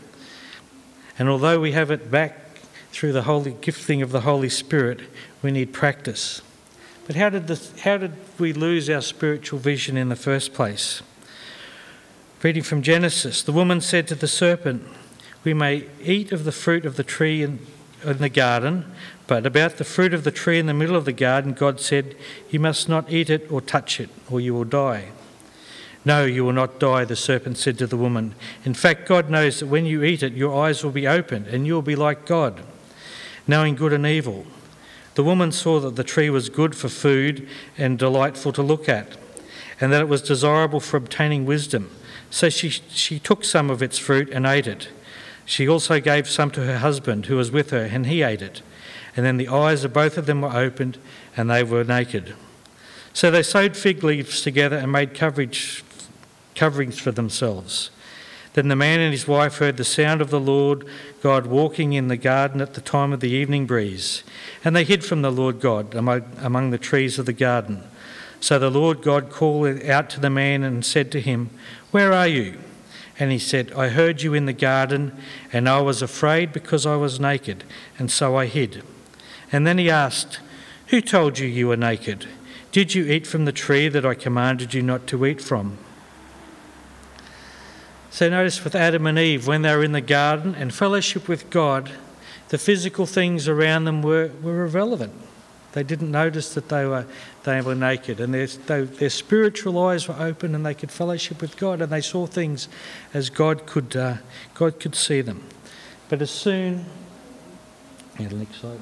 And 1.20 1.28
although 1.28 1.60
we 1.60 1.74
have 1.74 1.92
it 1.92 2.10
back 2.10 2.58
through 2.92 3.12
the 3.12 3.24
holy 3.24 3.56
gifting 3.60 4.02
of 4.02 4.12
the 4.12 4.22
Holy 4.22 4.50
Spirit, 4.50 5.02
we 5.42 5.52
need 5.52 5.74
practice. 5.74 6.42
But 7.06 7.18
how 7.18 7.30
did, 7.30 7.48
this, 7.48 7.78
how 7.82 7.98
did 7.98 8.14
we 8.40 8.54
lose 8.54 8.90
our 8.90 9.02
spiritual 9.02 9.60
vision 9.60 9.98
in 9.98 10.08
the 10.08 10.16
first 10.16 10.54
place? 10.54 11.02
Reading 12.42 12.64
from 12.64 12.82
Genesis, 12.82 13.44
the 13.44 13.52
woman 13.52 13.82
said 13.82 14.08
to 14.08 14.16
the 14.16 14.28
serpent, 14.28 14.84
We 15.44 15.54
may 15.54 15.88
eat 16.02 16.32
of 16.32 16.46
the 16.46 16.54
fruit 16.54 16.86
of 16.86 16.96
the 16.96 17.04
tree 17.04 17.44
in, 17.44 17.60
in 18.06 18.20
the 18.20 18.30
garden, 18.30 18.86
but 19.28 19.46
about 19.46 19.78
the 19.78 19.84
fruit 19.84 20.14
of 20.14 20.24
the 20.24 20.32
tree 20.32 20.58
in 20.58 20.68
the 20.68 20.74
middle 20.74 20.96
of 20.96 21.04
the 21.04 21.12
garden, 21.12 21.52
God 21.52 21.82
said, 21.82 22.16
You 22.50 22.62
must 22.62 22.88
not 22.88 23.12
eat 23.12 23.30
it 23.30 23.52
or 23.52 23.60
touch 23.60 24.00
it, 24.00 24.10
or 24.32 24.40
you 24.40 24.54
will 24.54 24.64
die. 24.64 25.10
No, 26.10 26.26
you 26.26 26.44
will 26.44 26.54
not 26.54 26.80
die, 26.80 27.06
the 27.06 27.16
serpent 27.16 27.60
said 27.60 27.78
to 27.78 27.86
the 27.86 27.96
woman. 27.96 28.34
In 28.66 28.74
fact, 28.74 29.08
God 29.08 29.30
knows 29.30 29.60
that 29.60 29.68
when 29.68 29.86
you 29.86 30.04
eat 30.04 30.24
it, 30.24 30.34
your 30.34 30.60
eyes 30.66 30.84
will 30.84 30.90
be 30.90 31.08
opened, 31.08 31.46
and 31.46 31.68
you 31.68 31.76
will 31.76 31.84
be 31.84 31.96
like 31.96 32.26
God, 32.26 32.64
knowing 33.48 33.76
good 33.76 33.94
and 33.94 34.08
evil. 34.08 34.48
The 35.14 35.24
woman 35.24 35.52
saw 35.52 35.80
that 35.82 35.98
the 35.98 36.04
tree 36.04 36.32
was 36.32 36.50
good 36.50 36.74
for 36.74 36.90
food 36.90 37.48
and 37.78 38.00
delightful 38.00 38.52
to 38.54 38.64
look 38.64 38.90
at, 38.90 39.18
and 39.80 39.94
that 39.94 40.02
it 40.02 40.08
was 40.08 40.24
desirable 40.24 40.80
for 40.80 40.98
obtaining 40.98 41.46
wisdom. 41.46 41.92
So 42.32 42.50
she, 42.50 42.72
she 42.72 43.20
took 43.20 43.46
some 43.46 43.70
of 43.70 43.84
its 43.84 44.00
fruit 44.00 44.32
and 44.32 44.48
ate 44.48 44.66
it. 44.66 44.90
She 45.46 45.70
also 45.70 46.00
gave 46.00 46.28
some 46.28 46.50
to 46.52 46.66
her 46.66 46.80
husband 46.80 47.28
who 47.28 47.36
was 47.36 47.52
with 47.52 47.70
her, 47.70 47.84
and 47.84 48.08
he 48.08 48.24
ate 48.24 48.42
it. 48.42 48.64
And 49.16 49.24
then 49.24 49.38
the 49.38 49.50
eyes 49.50 49.84
of 49.84 49.94
both 49.94 50.18
of 50.18 50.26
them 50.26 50.42
were 50.42 50.58
opened, 50.58 50.98
and 51.38 51.52
they 51.52 51.62
were 51.62 51.84
naked. 51.84 52.34
So 53.14 53.30
they 53.30 53.44
sewed 53.44 53.78
fig 53.78 54.04
leaves 54.04 54.42
together 54.42 54.78
and 54.78 54.92
made 54.92 55.14
coverage, 55.14 55.84
coverings 56.56 57.00
for 57.00 57.12
themselves. 57.12 57.92
Then 58.54 58.68
the 58.68 58.76
man 58.76 59.00
and 59.00 59.12
his 59.12 59.28
wife 59.28 59.58
heard 59.58 59.78
the 59.78 59.84
sound 59.84 60.22
of 60.22 60.32
the 60.32 60.40
Lord 60.40 60.86
God 61.22 61.46
walking 61.46 61.94
in 61.94 62.08
the 62.08 62.18
garden 62.18 62.62
at 62.62 62.74
the 62.74 62.82
time 62.82 63.14
of 63.14 63.20
the 63.20 63.30
evening 63.30 63.66
breeze, 63.66 64.24
and 64.64 64.76
they 64.76 64.84
hid 64.84 65.06
from 65.06 65.22
the 65.22 65.32
Lord 65.32 65.60
God 65.60 65.94
among, 65.94 66.72
the 66.72 66.78
trees 66.78 67.20
of 67.20 67.26
the 67.26 67.34
garden. 67.34 67.84
So 68.42 68.58
the 68.58 68.72
Lord 68.72 69.02
God 69.02 69.30
called 69.30 69.84
out 69.84 70.10
to 70.12 70.20
the 70.20 70.30
man 70.30 70.64
and 70.64 70.86
said 70.86 71.12
to 71.12 71.22
him, 71.22 71.52
Where 71.92 72.12
are 72.12 72.28
you? 72.28 72.58
And 73.20 73.32
he 73.32 73.40
said, 73.40 73.72
I 73.74 73.90
heard 73.90 74.22
you 74.22 74.34
in 74.34 74.46
the 74.46 74.54
garden, 74.54 75.16
and 75.52 75.70
I 75.70 75.82
was 75.82 76.02
afraid 76.02 76.54
because 76.54 76.86
I 76.86 76.96
was 76.96 77.20
naked, 77.20 77.66
and 78.00 78.10
so 78.10 78.36
I 78.36 78.46
hid. 78.46 78.82
And 79.52 79.68
then 79.68 79.78
he 79.78 79.90
asked, 79.90 80.40
Who 80.88 81.02
told 81.02 81.38
you 81.38 81.48
you 81.48 81.68
were 81.68 81.78
naked? 81.78 82.28
Did 82.72 82.96
you 82.96 83.06
eat 83.06 83.28
from 83.28 83.46
the 83.46 83.52
tree 83.52 83.90
that 83.90 84.06
I 84.06 84.14
commanded 84.14 84.74
you 84.74 84.82
not 84.82 85.06
to 85.08 85.26
eat 85.26 85.42
from? 85.42 85.78
So 88.12 88.30
notice 88.30 88.64
with 88.64 88.76
Adam 88.76 89.06
and 89.06 89.20
Eve, 89.20 89.48
when 89.48 89.62
they 89.62 89.76
were 89.76 89.84
in 89.84 89.92
the 89.92 90.02
garden 90.02 90.56
and 90.56 90.74
fellowship 90.74 91.28
with 91.28 91.50
God, 91.50 91.92
the 92.50 92.58
physical 92.58 93.06
things 93.06 93.48
around 93.48 93.86
them 93.86 94.02
were, 94.02 94.32
were 94.42 94.66
irrelevant. 94.66 95.14
They 95.74 95.84
didn't 95.84 96.10
notice 96.10 96.56
that 96.56 96.70
they 96.70 96.86
were, 96.86 97.06
they 97.44 97.62
were 97.62 97.76
naked, 97.76 98.20
and 98.20 98.34
their, 98.34 98.48
they, 98.48 98.82
their 98.82 99.10
spiritual 99.12 99.78
eyes 99.78 100.08
were 100.08 100.16
open, 100.20 100.56
and 100.56 100.66
they 100.66 100.74
could 100.74 100.92
fellowship 100.92 101.42
with 101.42 101.58
God, 101.58 101.82
and 101.82 101.92
they 101.92 102.02
saw 102.02 102.26
things 102.26 102.68
as 103.14 103.30
God 103.30 103.68
could, 103.68 103.96
uh, 103.96 104.16
God 104.56 104.80
could 104.80 104.96
see 104.96 105.22
them. 105.22 105.44
But 106.10 106.24
as 106.24 106.32
soon, 106.32 106.86
yeah, 108.20 108.30
next 108.30 108.56
slide. 108.56 108.80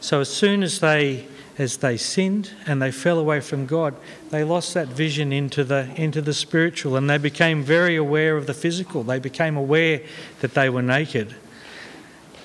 So 0.00 0.20
as 0.20 0.28
soon 0.28 0.62
as 0.62 0.78
they 0.78 1.26
as 1.58 1.78
they 1.78 1.96
sinned 1.96 2.50
and 2.66 2.80
they 2.80 2.90
fell 2.90 3.18
away 3.18 3.40
from 3.40 3.66
God, 3.66 3.94
they 4.30 4.44
lost 4.44 4.74
that 4.74 4.88
vision 4.88 5.32
into 5.32 5.64
the 5.64 5.92
into 5.96 6.22
the 6.22 6.34
spiritual, 6.34 6.96
and 6.96 7.08
they 7.08 7.18
became 7.18 7.62
very 7.62 7.96
aware 7.96 8.36
of 8.36 8.46
the 8.46 8.54
physical. 8.54 9.02
They 9.02 9.18
became 9.18 9.56
aware 9.56 10.00
that 10.40 10.54
they 10.54 10.70
were 10.70 10.82
naked, 10.82 11.34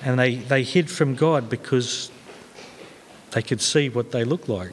and 0.02 0.18
they, 0.18 0.36
they 0.36 0.62
hid 0.62 0.90
from 0.90 1.14
God 1.14 1.48
because 1.48 2.10
they 3.32 3.42
could 3.42 3.60
see 3.60 3.88
what 3.88 4.10
they 4.10 4.24
looked 4.24 4.48
like. 4.48 4.72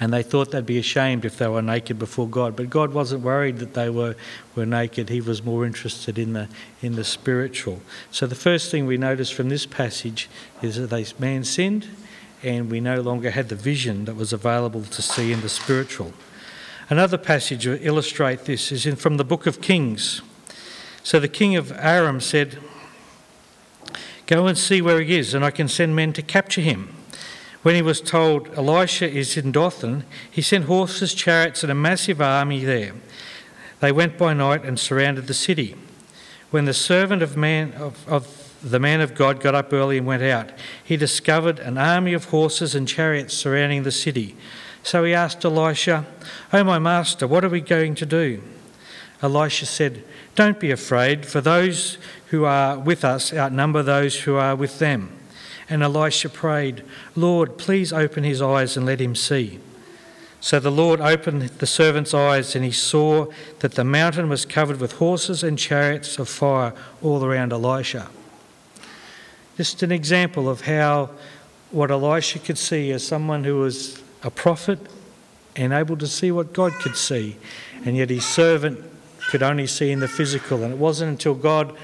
And 0.00 0.12
they 0.12 0.22
thought 0.22 0.50
they'd 0.50 0.66
be 0.66 0.78
ashamed 0.78 1.24
if 1.24 1.38
they 1.38 1.46
were 1.46 1.62
naked 1.62 1.98
before 1.98 2.26
God. 2.26 2.56
But 2.56 2.70
God 2.70 2.92
wasn't 2.92 3.22
worried 3.22 3.58
that 3.58 3.74
they 3.74 3.88
were, 3.88 4.16
were 4.56 4.66
naked. 4.66 5.10
He 5.10 5.20
was 5.20 5.44
more 5.44 5.64
interested 5.64 6.18
in 6.18 6.32
the, 6.32 6.48
in 6.82 6.96
the 6.96 7.04
spiritual. 7.04 7.80
So 8.10 8.26
the 8.26 8.34
first 8.34 8.70
thing 8.70 8.86
we 8.86 8.96
notice 8.96 9.30
from 9.30 9.48
this 9.48 9.66
passage 9.66 10.28
is 10.62 10.76
that 10.76 10.88
this 10.88 11.20
man 11.20 11.44
sinned 11.44 11.86
and 12.42 12.70
we 12.70 12.80
no 12.80 13.00
longer 13.00 13.30
had 13.30 13.48
the 13.48 13.54
vision 13.54 14.04
that 14.06 14.16
was 14.16 14.32
available 14.32 14.82
to 14.82 15.02
see 15.02 15.32
in 15.32 15.40
the 15.40 15.48
spiritual. 15.48 16.12
Another 16.88 17.18
passage 17.18 17.64
to 17.64 17.80
illustrate 17.84 18.46
this 18.46 18.72
is 18.72 18.86
in, 18.86 18.96
from 18.96 19.16
the 19.16 19.24
book 19.24 19.46
of 19.46 19.60
Kings. 19.60 20.22
So 21.02 21.20
the 21.20 21.28
king 21.28 21.56
of 21.56 21.70
Aram 21.72 22.20
said, 22.20 22.58
Go 24.26 24.46
and 24.46 24.56
see 24.56 24.80
where 24.80 25.00
he 25.00 25.18
is, 25.18 25.34
and 25.34 25.44
I 25.44 25.50
can 25.50 25.68
send 25.68 25.96
men 25.96 26.12
to 26.14 26.22
capture 26.22 26.60
him. 26.60 26.94
When 27.62 27.74
he 27.74 27.82
was 27.82 28.00
told 28.00 28.48
Elisha 28.56 29.10
is 29.10 29.36
in 29.36 29.52
Dothan, 29.52 30.04
he 30.30 30.40
sent 30.40 30.64
horses, 30.64 31.14
chariots, 31.14 31.62
and 31.62 31.70
a 31.70 31.74
massive 31.74 32.20
army 32.20 32.64
there. 32.64 32.94
They 33.80 33.92
went 33.92 34.16
by 34.16 34.34
night 34.34 34.64
and 34.64 34.78
surrounded 34.78 35.26
the 35.26 35.34
city. 35.34 35.76
When 36.50 36.64
the 36.64 36.74
servant 36.74 37.22
of 37.22 37.36
man 37.36 37.72
of, 37.72 38.08
of 38.08 38.26
the 38.62 38.80
man 38.80 39.00
of 39.00 39.14
God 39.14 39.40
got 39.40 39.54
up 39.54 39.72
early 39.72 39.98
and 39.98 40.06
went 40.06 40.22
out, 40.22 40.50
he 40.82 40.96
discovered 40.96 41.58
an 41.58 41.78
army 41.78 42.12
of 42.12 42.26
horses 42.26 42.74
and 42.74 42.86
chariots 42.86 43.34
surrounding 43.34 43.82
the 43.82 43.92
city. 43.92 44.36
So 44.82 45.04
he 45.04 45.14
asked 45.14 45.44
Elisha, 45.44 46.06
Oh, 46.52 46.64
my 46.64 46.78
master, 46.78 47.26
what 47.26 47.44
are 47.44 47.48
we 47.48 47.60
going 47.60 47.94
to 47.96 48.06
do? 48.06 48.42
Elisha 49.22 49.66
said, 49.66 50.04
Don't 50.34 50.60
be 50.60 50.70
afraid, 50.70 51.26
for 51.26 51.40
those 51.40 51.98
who 52.26 52.44
are 52.44 52.78
with 52.78 53.04
us 53.04 53.32
outnumber 53.32 53.82
those 53.82 54.20
who 54.20 54.36
are 54.36 54.56
with 54.56 54.78
them. 54.78 55.16
And 55.68 55.82
Elisha 55.82 56.28
prayed, 56.28 56.82
Lord, 57.14 57.58
please 57.58 57.92
open 57.92 58.24
his 58.24 58.42
eyes 58.42 58.76
and 58.76 58.86
let 58.86 59.00
him 59.00 59.14
see. 59.14 59.60
So 60.40 60.58
the 60.58 60.70
Lord 60.70 61.00
opened 61.00 61.42
the 61.42 61.66
servant's 61.66 62.14
eyes, 62.14 62.56
and 62.56 62.64
he 62.64 62.70
saw 62.70 63.26
that 63.58 63.72
the 63.72 63.84
mountain 63.84 64.30
was 64.30 64.46
covered 64.46 64.80
with 64.80 64.92
horses 64.92 65.44
and 65.44 65.58
chariots 65.58 66.18
of 66.18 66.28
fire 66.28 66.72
all 67.02 67.24
around 67.24 67.52
Elisha. 67.52 68.08
Just 69.60 69.82
an 69.82 69.92
example 69.92 70.48
of 70.48 70.62
how 70.62 71.10
what 71.70 71.90
Elisha 71.90 72.38
could 72.38 72.56
see 72.56 72.92
as 72.92 73.06
someone 73.06 73.44
who 73.44 73.58
was 73.58 74.02
a 74.22 74.30
prophet 74.30 74.78
and 75.54 75.74
able 75.74 75.98
to 75.98 76.06
see 76.06 76.32
what 76.32 76.54
God 76.54 76.72
could 76.80 76.96
see, 76.96 77.36
and 77.84 77.94
yet 77.94 78.08
his 78.08 78.24
servant 78.24 78.82
could 79.28 79.42
only 79.42 79.66
see 79.66 79.90
in 79.90 80.00
the 80.00 80.08
physical. 80.08 80.62
And 80.62 80.72
it 80.72 80.78
wasn't 80.78 81.10
until 81.10 81.34
God 81.34 81.76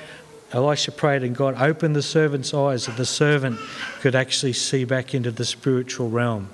Elisha 0.52 0.90
prayed 0.90 1.23
and 1.23 1.37
God 1.37 1.61
opened 1.61 1.95
the 1.95 2.00
servant's 2.00 2.54
eyes 2.54 2.87
that 2.87 2.97
the 2.97 3.04
servant 3.04 3.61
could 4.00 4.14
actually 4.14 4.54
see 4.54 4.85
back 4.85 5.12
into 5.12 5.30
the 5.30 5.45
spiritual 5.45 6.09
realm. 6.09 6.49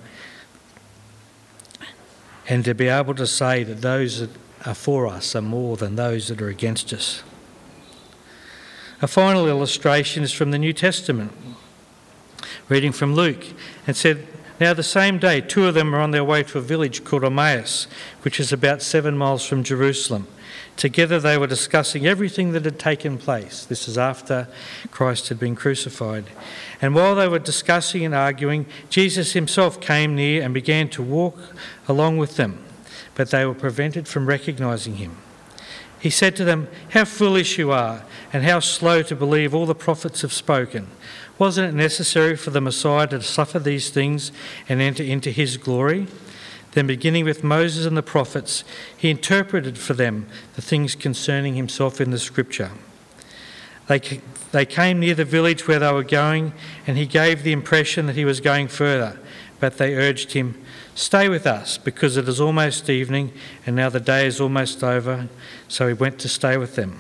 And 2.49 2.65
to 2.65 2.75
be 2.75 2.89
able 2.89 3.15
to 3.15 3.29
say 3.29 3.63
that 3.63 3.81
those 3.81 4.19
that 4.19 4.31
are 4.67 4.75
for 4.75 5.07
us 5.07 5.37
are 5.37 5.41
more 5.41 5.77
than 5.77 5.95
those 5.95 6.27
that 6.27 6.43
are 6.43 6.49
against 6.49 6.93
us. 6.93 7.23
A 9.03 9.09
final 9.09 9.49
illustration 9.49 10.23
is 10.23 10.33
from 10.33 10.53
the 10.53 10.59
New 10.61 10.73
Testament, 10.73 11.33
reading 12.69 12.93
from 12.93 13.17
Luke, 13.17 13.45
and 13.85 13.97
said, 13.97 14.29
Now 14.61 14.75
the 14.75 14.85
same 14.85 15.19
day, 15.19 15.41
two 15.41 15.67
of 15.67 15.75
them 15.75 15.91
were 15.91 15.99
on 15.99 16.13
their 16.13 16.23
way 16.23 16.45
to 16.45 16.59
a 16.59 16.61
village 16.61 17.03
called 17.03 17.25
Emmaus, 17.25 17.89
which 18.23 18.39
is 18.39 18.53
about 18.53 18.81
seven 18.81 19.19
miles 19.19 19.45
from 19.45 19.65
Jerusalem. 19.65 20.29
Together 20.77 21.19
they 21.19 21.37
were 21.37 21.49
discussing 21.49 22.07
everything 22.07 22.53
that 22.53 22.65
had 22.65 22.79
taken 22.79 23.19
place. 23.19 23.65
This 23.65 23.89
is 23.89 23.99
after 23.99 24.47
Christ 24.93 25.31
had 25.31 25.41
been 25.41 25.57
crucified. 25.57 26.27
And 26.81 26.95
while 26.95 27.17
they 27.17 27.27
were 27.27 27.41
discussing 27.41 28.05
and 28.05 28.15
arguing, 28.15 28.67
Jesus 28.89 29.33
himself 29.33 29.81
came 29.81 30.15
near 30.15 30.45
and 30.45 30.55
began 30.55 30.89
to 30.91 31.03
walk 31.03 31.37
along 31.89 32.19
with 32.19 32.37
them, 32.37 32.63
but 33.17 33.33
they 33.33 33.45
were 33.45 33.53
prevented 33.53 34.07
from 34.07 34.27
recognizing 34.27 34.95
him. 34.95 35.17
He 36.03 36.11
said 36.11 36.35
to 36.35 36.45
them, 36.45 36.67
How 36.91 37.05
foolish 37.05 37.59
you 37.59 37.71
are, 37.71 38.03
and 38.33 38.43
how 38.43 38.59
slow 38.59 39.03
to 39.03 39.15
believe 39.15 39.55
all 39.55 39.67
the 39.67 39.75
prophets 39.75 40.23
have 40.23 40.33
spoken. 40.33 40.89
Wasn't 41.39 41.69
it 41.69 41.77
necessary 41.77 42.35
for 42.35 42.51
the 42.51 42.61
Messiah 42.61 43.07
to 43.07 43.23
suffer 43.23 43.61
these 43.61 43.89
things 43.91 44.33
and 44.69 44.81
enter 44.81 45.05
into 45.05 45.31
his 45.31 45.57
glory? 45.57 46.09
Then, 46.73 46.89
beginning 46.89 47.25
with 47.25 47.45
Moses 47.45 47.87
and 47.87 47.97
the 47.97 48.03
prophets, 48.03 48.65
he 48.97 49.11
interpreted 49.11 49.79
for 49.79 49.95
them 49.95 50.27
the 50.57 50.63
things 50.63 50.97
concerning 50.97 51.55
himself 51.55 52.01
in 52.01 52.11
the 52.11 52.19
scripture. 52.19 52.73
They, 53.87 54.01
they 54.51 54.67
came 54.67 54.99
near 54.99 55.15
the 55.15 55.25
village 55.25 55.69
where 55.69 55.79
they 55.79 55.93
were 55.93 56.03
going, 56.03 56.53
and 56.85 56.99
he 56.99 57.07
gave 57.07 57.45
the 57.45 57.53
impression 57.53 58.07
that 58.07 58.17
he 58.17 58.25
was 58.25 58.41
going 58.41 58.67
further. 58.67 59.21
But 59.61 59.79
they 59.79 59.95
urged 59.95 60.33
him, 60.33 60.61
Stay 60.97 61.29
with 61.29 61.47
us, 61.47 61.79
because 61.79 62.17
it 62.17 62.29
is 62.29 62.41
almost 62.41 62.91
evening, 62.91 63.33
and 63.65 63.77
now 63.77 63.89
the 63.89 64.01
day 64.01 64.27
is 64.27 64.41
almost 64.41 64.83
over. 64.83 65.29
So 65.73 65.89
he 65.89 65.95
went 65.95 66.19
to 66.19 66.29
stay 66.29 66.59
with 66.59 66.77
them. 66.77 66.99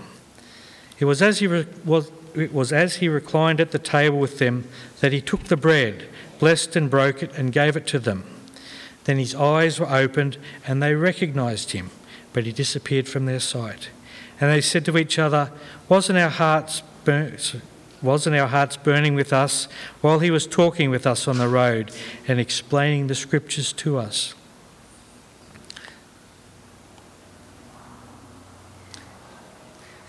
It 0.99 1.05
was 1.05 1.21
as 1.21 1.41
he, 1.41 1.47
re- 1.47 1.67
was, 1.85 2.11
it 2.35 2.55
was 2.55 2.73
as 2.73 2.97
he 2.97 3.09
reclined 3.11 3.61
at 3.61 3.71
the 3.71 3.79
table 3.79 4.19
with 4.19 4.39
them 4.39 4.67
that 5.01 5.13
he 5.13 5.21
took 5.21 5.45
the 5.45 5.59
bread, 5.59 6.09
blessed 6.39 6.75
and 6.75 6.89
broke 6.89 7.23
it, 7.23 7.37
and 7.37 7.53
gave 7.53 7.77
it 7.77 7.87
to 7.89 7.99
them. 7.99 8.25
Then 9.05 9.19
his 9.19 9.35
eyes 9.35 9.79
were 9.79 9.91
opened, 9.91 10.39
and 10.67 10.83
they 10.83 10.95
recognized 10.95 11.73
him, 11.73 11.91
but 12.33 12.47
he 12.47 12.53
disappeared 12.53 13.09
from 13.09 13.27
their 13.27 13.41
sight. 13.41 13.91
And 14.41 14.51
they 14.51 14.63
said 14.63 14.87
to 14.87 14.97
each 14.97 15.19
other, 15.19 15.53
Wasn't 15.91 16.19
our 16.19 16.31
hearts 16.31 16.83
wasn't 18.01 18.37
our 18.37 18.49
hearts 18.49 18.79
burning 18.79 19.15
with 19.15 19.35
us 19.35 19.69
while 20.01 20.21
he 20.21 20.31
was 20.31 20.47
talking 20.47 20.89
with 20.89 21.07
us 21.07 21.29
on 21.29 21.37
the 21.37 21.47
road 21.47 21.93
and 22.27 22.41
explaining 22.41 23.09
the 23.09 23.15
scriptures 23.15 23.71
to 23.75 23.99
us? 23.99 24.35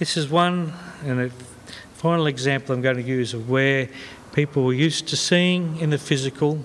This 0.03 0.17
is 0.17 0.27
one 0.27 0.73
and 1.05 1.21
a 1.21 1.29
final 1.93 2.27
example 2.27 2.75
I'm 2.75 2.81
going 2.81 2.97
to 2.97 3.01
use 3.01 3.33
of 3.33 3.49
where 3.49 3.87
people 4.33 4.65
were 4.65 4.73
used 4.73 5.07
to 5.07 5.15
seeing 5.15 5.79
in 5.79 5.91
the 5.91 5.97
physical 5.97 6.59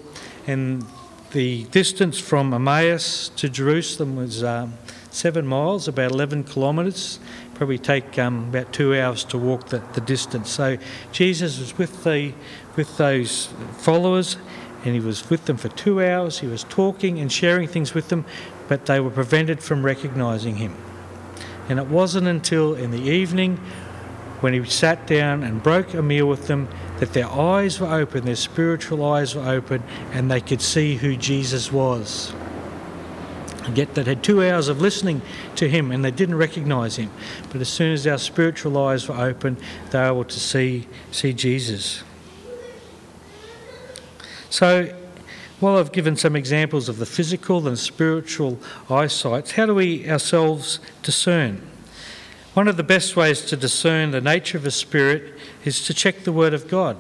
and 0.49 0.85
the 1.31 1.63
distance 1.67 2.19
from 2.19 2.53
Emmaus 2.53 3.29
to 3.37 3.49
Jerusalem 3.49 4.17
was 4.17 4.43
um, 4.43 4.75
seven 5.13 5.47
miles, 5.47 5.87
about 5.87 6.11
11 6.11 6.43
kilometres. 6.51 7.21
Probably 7.55 7.79
take 7.79 8.19
um, 8.19 8.49
about 8.49 8.73
two 8.73 8.99
hours 8.99 9.23
to 9.27 9.39
walk 9.39 9.69
the, 9.69 9.85
the 9.93 10.01
distance. 10.01 10.51
So 10.51 10.77
Jesus 11.13 11.61
was 11.61 11.79
with 11.79 12.03
the 12.03 12.35
with 12.75 12.97
those 12.97 13.51
followers, 13.75 14.37
and 14.85 14.95
he 14.95 15.01
was 15.01 15.31
with 15.31 15.45
them 15.45 15.59
for 15.59 15.69
two 15.69 16.03
hours. 16.03 16.41
He 16.41 16.49
was 16.49 16.65
talking 16.65 17.21
and 17.21 17.31
sharing 17.31 17.69
things 17.69 17.95
with 17.95 18.09
them, 18.09 18.25
but 18.67 18.87
they 18.87 18.99
were 18.99 19.11
prevented 19.11 19.63
from 19.63 19.87
recognising 19.87 20.57
him. 20.57 20.75
And 21.69 21.79
it 21.79 21.87
wasn't 21.87 22.27
until 22.27 22.75
in 22.75 22.91
the 22.91 23.03
evening 23.03 23.57
when 24.41 24.53
he 24.53 24.65
sat 24.65 25.07
down 25.07 25.43
and 25.43 25.63
broke 25.63 25.95
a 25.95 26.03
meal 26.03 26.27
with 26.27 26.47
them 26.47 26.69
that 26.99 27.13
their 27.13 27.29
eyes 27.29 27.81
were 27.81 27.89
open, 27.89 28.25
their 28.25 28.37
spiritual 28.37 29.05
eyes 29.05 29.35
were 29.35 29.47
open, 29.47 29.83
and 30.13 30.31
they 30.31 30.41
could 30.41 30.63
see 30.63 30.97
who 30.97 31.17
Jesus 31.17 31.73
was. 31.73 32.33
And 33.65 33.77
yet 33.77 33.95
they 33.95 34.03
had 34.03 34.23
two 34.23 34.43
hours 34.43 34.69
of 34.69 34.81
listening 34.81 35.21
to 35.57 35.69
him 35.69 35.91
and 35.91 36.03
they 36.03 36.11
didn't 36.11 36.37
recognize 36.37 36.97
him. 36.97 37.11
But 37.53 37.61
as 37.61 37.69
soon 37.69 37.93
as 37.93 38.07
our 38.07 38.17
spiritual 38.17 38.79
eyes 38.79 39.07
were 39.07 39.17
open, 39.17 39.59
they 39.91 39.99
were 39.99 40.07
able 40.07 40.25
to 40.25 40.41
see, 40.41 40.89
see 41.11 41.35
Jesus. 41.35 42.03
So, 44.49 44.98
while 45.61 45.77
I've 45.77 45.93
given 45.93 46.17
some 46.17 46.37
examples 46.37 46.89
of 46.89 46.99
the 46.99 47.07
physical 47.07 47.67
and 47.67 47.79
spiritual 47.79 48.59
eyesights, 48.89 49.53
how 49.53 49.67
do 49.67 49.75
we 49.75 50.09
ourselves 50.09 50.79
discern? 51.03 51.61
One 52.55 52.69
of 52.69 52.77
the 52.77 52.85
best 52.85 53.17
ways 53.17 53.43
to 53.47 53.57
discern 53.57 54.13
the 54.13 54.21
nature 54.21 54.57
of 54.57 54.67
a 54.67 54.71
spirit 54.71 55.35
is 55.65 55.85
to 55.87 55.95
check 55.95 56.25
the 56.25 56.33
Word 56.33 56.55
of 56.55 56.69
God. 56.69 56.97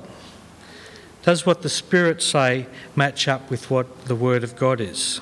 Does 1.22 1.46
what 1.46 1.62
the 1.62 1.68
Spirit 1.68 2.22
say 2.22 2.66
match 2.96 3.28
up 3.28 3.50
with 3.50 3.70
what 3.70 4.06
the 4.06 4.16
Word 4.16 4.42
of 4.42 4.56
God 4.56 4.80
is? 4.80 5.20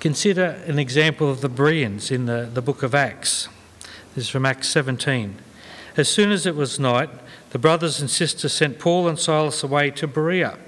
Consider 0.00 0.62
an 0.66 0.78
example 0.78 1.30
of 1.30 1.40
the 1.40 1.48
Bereans 1.48 2.10
in 2.10 2.26
the, 2.26 2.48
the 2.52 2.62
book 2.62 2.82
of 2.82 2.94
Acts. 2.94 3.48
This 4.14 4.24
is 4.24 4.30
from 4.30 4.46
Acts 4.46 4.68
17. 4.68 5.36
As 5.96 6.08
soon 6.08 6.30
as 6.30 6.46
it 6.46 6.54
was 6.54 6.78
night, 6.78 7.10
the 7.50 7.58
brothers 7.58 8.00
and 8.00 8.10
sisters 8.10 8.52
sent 8.52 8.78
Paul 8.78 9.08
and 9.08 9.18
Silas 9.18 9.62
away 9.62 9.90
to 9.92 10.06
Berea 10.06 10.58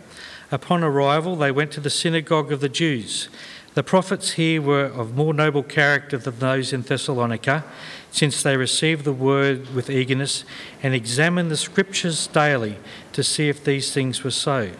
Upon 0.50 0.83
arrival, 0.83 1.37
they 1.37 1.50
went 1.50 1.73
to 1.73 1.81
the 1.81 1.90
synagogue 1.90 2.50
of 2.50 2.61
the 2.61 2.69
Jews. 2.69 3.28
The 3.75 3.83
prophets 3.83 4.33
here 4.33 4.62
were 4.62 4.87
of 4.87 5.14
more 5.14 5.35
noble 5.35 5.62
character 5.62 6.17
than 6.17 6.38
those 6.38 6.73
in 6.73 6.83
Thessalonica, 6.83 7.64
since 8.11 8.43
they 8.43 8.57
received 8.57 9.05
the 9.05 9.12
word 9.12 9.75
with 9.75 9.90
eagerness 9.90 10.45
and 10.83 10.95
examined 10.95 11.50
the 11.50 11.57
scriptures 11.57 12.26
daily 12.26 12.78
to 13.12 13.23
see 13.23 13.49
if 13.49 13.62
these 13.62 13.93
things 13.93 14.25
were 14.25 14.31
so. 14.31 14.71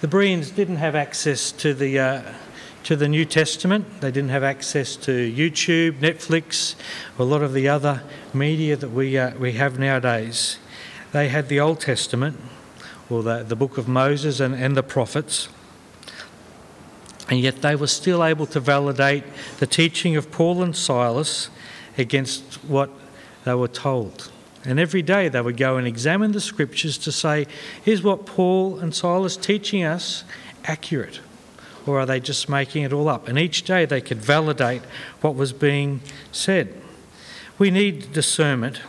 The 0.00 0.08
Bereans 0.08 0.50
didn't 0.50 0.76
have 0.76 0.94
access 0.94 1.52
to 1.52 1.74
the 1.74 1.98
uh, 1.98 2.22
to 2.84 2.96
the 2.96 3.06
New 3.06 3.24
Testament. 3.24 4.00
They 4.00 4.10
didn't 4.10 4.30
have 4.30 4.42
access 4.42 4.96
to 4.96 5.12
YouTube, 5.12 6.00
Netflix, 6.00 6.74
or 7.18 7.22
a 7.22 7.28
lot 7.28 7.42
of 7.42 7.52
the 7.52 7.68
other 7.68 8.02
media 8.34 8.76
that 8.76 8.90
we 8.90 9.18
uh, 9.18 9.36
we 9.36 9.52
have 9.52 9.78
nowadays. 9.78 10.58
They 11.12 11.28
had 11.28 11.48
the 11.48 11.60
Old 11.60 11.80
Testament, 11.80 12.40
or 13.12 13.22
the, 13.22 13.42
the 13.42 13.56
book 13.56 13.78
of 13.78 13.86
Moses 13.88 14.40
and, 14.40 14.54
and 14.54 14.76
the 14.76 14.82
prophets. 14.82 15.48
And 17.28 17.40
yet 17.40 17.62
they 17.62 17.76
were 17.76 17.86
still 17.86 18.24
able 18.24 18.46
to 18.46 18.60
validate 18.60 19.24
the 19.58 19.66
teaching 19.66 20.16
of 20.16 20.30
Paul 20.30 20.62
and 20.62 20.74
Silas 20.76 21.50
against 21.96 22.56
what 22.64 22.90
they 23.44 23.54
were 23.54 23.68
told. 23.68 24.30
And 24.64 24.78
every 24.78 25.02
day 25.02 25.28
they 25.28 25.40
would 25.40 25.56
go 25.56 25.76
and 25.76 25.86
examine 25.86 26.32
the 26.32 26.40
scriptures 26.40 26.98
to 26.98 27.12
say, 27.12 27.46
is 27.84 28.02
what 28.02 28.26
Paul 28.26 28.78
and 28.78 28.94
Silas 28.94 29.36
teaching 29.36 29.82
us 29.82 30.24
accurate? 30.64 31.20
Or 31.86 31.98
are 31.98 32.06
they 32.06 32.20
just 32.20 32.48
making 32.48 32.84
it 32.84 32.92
all 32.92 33.08
up? 33.08 33.28
And 33.28 33.38
each 33.38 33.62
day 33.62 33.84
they 33.84 34.00
could 34.00 34.18
validate 34.18 34.82
what 35.20 35.34
was 35.34 35.52
being 35.52 36.00
said. 36.30 36.80
We 37.58 37.70
need 37.70 38.12
discernment 38.12 38.80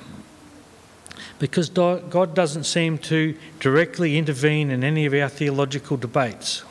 because 1.43 1.67
God 1.67 2.33
doesn't 2.33 2.63
seem 2.63 2.97
to 2.99 3.37
directly 3.59 4.17
intervene 4.17 4.71
in 4.71 4.81
any 4.81 5.05
of 5.05 5.13
our 5.13 5.27
theological 5.27 5.97
debates. 5.97 6.63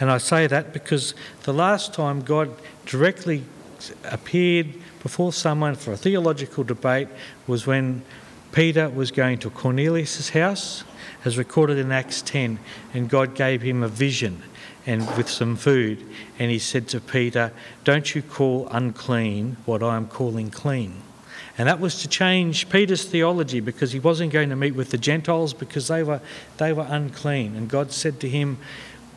And 0.00 0.10
I 0.10 0.16
say 0.16 0.46
that 0.46 0.72
because 0.72 1.12
the 1.42 1.52
last 1.52 1.92
time 1.92 2.22
God 2.22 2.48
directly 2.86 3.44
appeared 4.04 4.72
before 5.02 5.30
someone 5.30 5.74
for 5.74 5.92
a 5.92 5.98
theological 5.98 6.64
debate 6.64 7.08
was 7.46 7.66
when 7.66 8.00
Peter 8.50 8.88
was 8.88 9.10
going 9.10 9.36
to 9.40 9.50
Cornelius' 9.50 10.30
house, 10.30 10.84
as 11.26 11.36
recorded 11.36 11.76
in 11.76 11.92
Acts 11.92 12.22
10, 12.22 12.60
and 12.94 13.10
God 13.10 13.34
gave 13.34 13.60
him 13.60 13.82
a 13.82 13.88
vision 13.88 14.42
and 14.86 15.06
with 15.18 15.28
some 15.28 15.54
food, 15.54 16.02
and 16.38 16.50
he 16.50 16.58
said 16.58 16.88
to 16.88 16.98
Peter, 16.98 17.52
Don't 17.84 18.14
you 18.14 18.22
call 18.22 18.68
unclean 18.70 19.58
what 19.66 19.82
I 19.82 19.96
am 19.98 20.06
calling 20.08 20.50
clean. 20.50 21.02
And 21.58 21.68
that 21.68 21.80
was 21.80 22.00
to 22.00 22.08
change 22.08 22.70
Peter's 22.70 23.04
theology 23.04 23.60
because 23.60 23.92
he 23.92 23.98
wasn't 23.98 24.32
going 24.32 24.48
to 24.48 24.56
meet 24.56 24.74
with 24.74 24.90
the 24.90 24.98
Gentiles 24.98 25.52
because 25.52 25.88
they 25.88 26.02
were, 26.02 26.20
they 26.56 26.72
were 26.72 26.86
unclean. 26.88 27.56
And 27.56 27.68
God 27.68 27.92
said 27.92 28.20
to 28.20 28.28
him, 28.28 28.58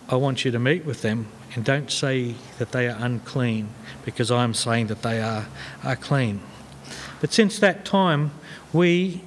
I 0.09 0.15
want 0.15 0.43
you 0.43 0.51
to 0.51 0.59
meet 0.59 0.85
with 0.85 1.01
them 1.01 1.27
and 1.55 1.63
don't 1.63 1.89
say 1.89 2.35
that 2.59 2.71
they 2.71 2.87
are 2.87 2.97
unclean 2.99 3.69
because 4.03 4.29
I'm 4.29 4.53
saying 4.53 4.87
that 4.87 5.01
they 5.01 5.21
are, 5.21 5.47
are 5.83 5.95
clean. 5.95 6.41
But 7.21 7.31
since 7.31 7.57
that 7.59 7.85
time, 7.85 8.31
we 8.73 9.21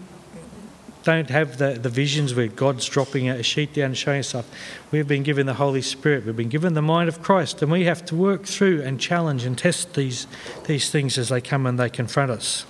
don't 1.02 1.30
have 1.30 1.56
the, 1.56 1.72
the 1.72 1.88
visions 1.88 2.34
where 2.34 2.48
God's 2.48 2.86
dropping 2.86 3.30
a 3.30 3.42
sheet 3.42 3.72
down 3.72 3.86
and 3.86 3.96
showing 3.96 4.20
us 4.20 4.28
stuff. 4.28 4.46
We've 4.90 5.08
been 5.08 5.22
given 5.22 5.46
the 5.46 5.54
Holy 5.54 5.80
Spirit. 5.80 6.26
We've 6.26 6.36
been 6.36 6.50
given 6.50 6.74
the 6.74 6.82
mind 6.82 7.08
of 7.08 7.22
Christ, 7.22 7.62
and 7.62 7.72
we 7.72 7.84
have 7.84 8.04
to 8.06 8.14
work 8.14 8.44
through 8.44 8.82
and 8.82 9.00
challenge 9.00 9.44
and 9.44 9.56
test 9.56 9.94
these, 9.94 10.26
these 10.66 10.90
things 10.90 11.16
as 11.16 11.30
they 11.30 11.40
come 11.40 11.64
and 11.64 11.78
they 11.78 11.88
confront 11.88 12.30
us. 12.30 12.66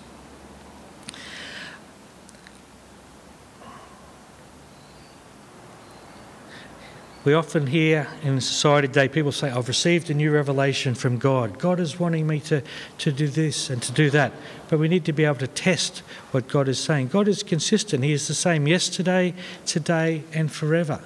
We 7.29 7.35
often 7.35 7.67
hear 7.67 8.09
in 8.23 8.41
society 8.41 8.89
today 8.89 9.07
people 9.07 9.33
say, 9.33 9.51
I've 9.51 9.69
received 9.69 10.09
a 10.09 10.15
new 10.15 10.31
revelation 10.31 10.95
from 10.95 11.19
God. 11.19 11.59
God 11.59 11.79
is 11.79 12.01
wanting 12.01 12.27
me 12.27 12.41
to, 12.41 12.63
to 12.97 13.13
do 13.13 13.29
this 13.29 13.69
and 13.69 13.83
to 13.83 13.93
do 13.93 14.09
that. 14.09 14.33
But 14.71 14.79
we 14.79 14.89
need 14.89 15.05
to 15.05 15.13
be 15.13 15.27
able 15.27 15.37
to 15.41 15.47
test 15.47 15.99
what 16.31 16.49
God 16.49 16.69
is 16.69 16.79
saying. 16.79 17.09
God 17.09 17.29
is 17.29 17.43
consistent, 17.43 18.03
He 18.03 18.13
is 18.13 18.29
the 18.29 18.35
same 18.35 18.67
yesterday, 18.67 19.35
today, 19.67 20.25
and 20.33 20.51
forever. 20.51 21.03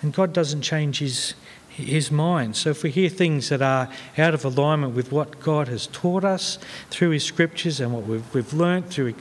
And 0.00 0.12
God 0.12 0.32
doesn't 0.32 0.62
change 0.62 0.98
His, 0.98 1.34
his 1.68 2.10
mind. 2.10 2.56
So 2.56 2.70
if 2.70 2.82
we 2.82 2.90
hear 2.90 3.08
things 3.08 3.48
that 3.50 3.62
are 3.62 3.88
out 4.18 4.34
of 4.34 4.44
alignment 4.44 4.96
with 4.96 5.12
what 5.12 5.38
God 5.38 5.68
has 5.68 5.86
taught 5.86 6.24
us 6.24 6.58
through 6.90 7.10
His 7.10 7.22
scriptures 7.22 7.78
and 7.78 7.92
what 7.92 8.02
we've, 8.02 8.34
we've 8.34 8.52
learned 8.52 8.90
through, 8.90 9.14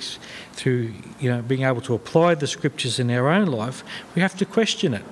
through 0.54 0.92
you 1.20 1.30
know, 1.30 1.44
being 1.44 1.62
able 1.62 1.82
to 1.82 1.94
apply 1.94 2.34
the 2.34 2.48
scriptures 2.48 2.98
in 2.98 3.12
our 3.12 3.30
own 3.30 3.46
life, 3.46 3.84
we 4.16 4.24
have 4.24 4.36
to 4.38 4.46
question 4.46 4.96
it 4.96 5.06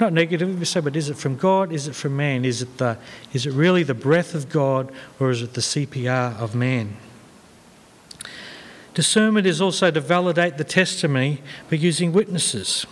not 0.00 0.12
negative, 0.12 0.48
negatively 0.48 0.64
say, 0.64 0.80
but 0.80 0.96
is 0.96 1.08
it 1.08 1.16
from 1.16 1.36
God? 1.36 1.72
Is 1.72 1.88
it 1.88 1.94
from 1.94 2.16
man? 2.16 2.44
Is 2.44 2.62
it, 2.62 2.78
the, 2.78 2.98
is 3.32 3.46
it 3.46 3.52
really 3.52 3.82
the 3.82 3.94
breath 3.94 4.34
of 4.34 4.48
God 4.48 4.92
or 5.20 5.30
is 5.30 5.42
it 5.42 5.54
the 5.54 5.60
CPR 5.60 6.38
of 6.38 6.54
man? 6.54 6.96
Discernment 8.94 9.46
is 9.46 9.60
also 9.60 9.90
to 9.90 10.00
validate 10.00 10.58
the 10.58 10.64
testimony 10.64 11.40
by 11.70 11.76
using 11.76 12.12
witnesses. 12.12 12.86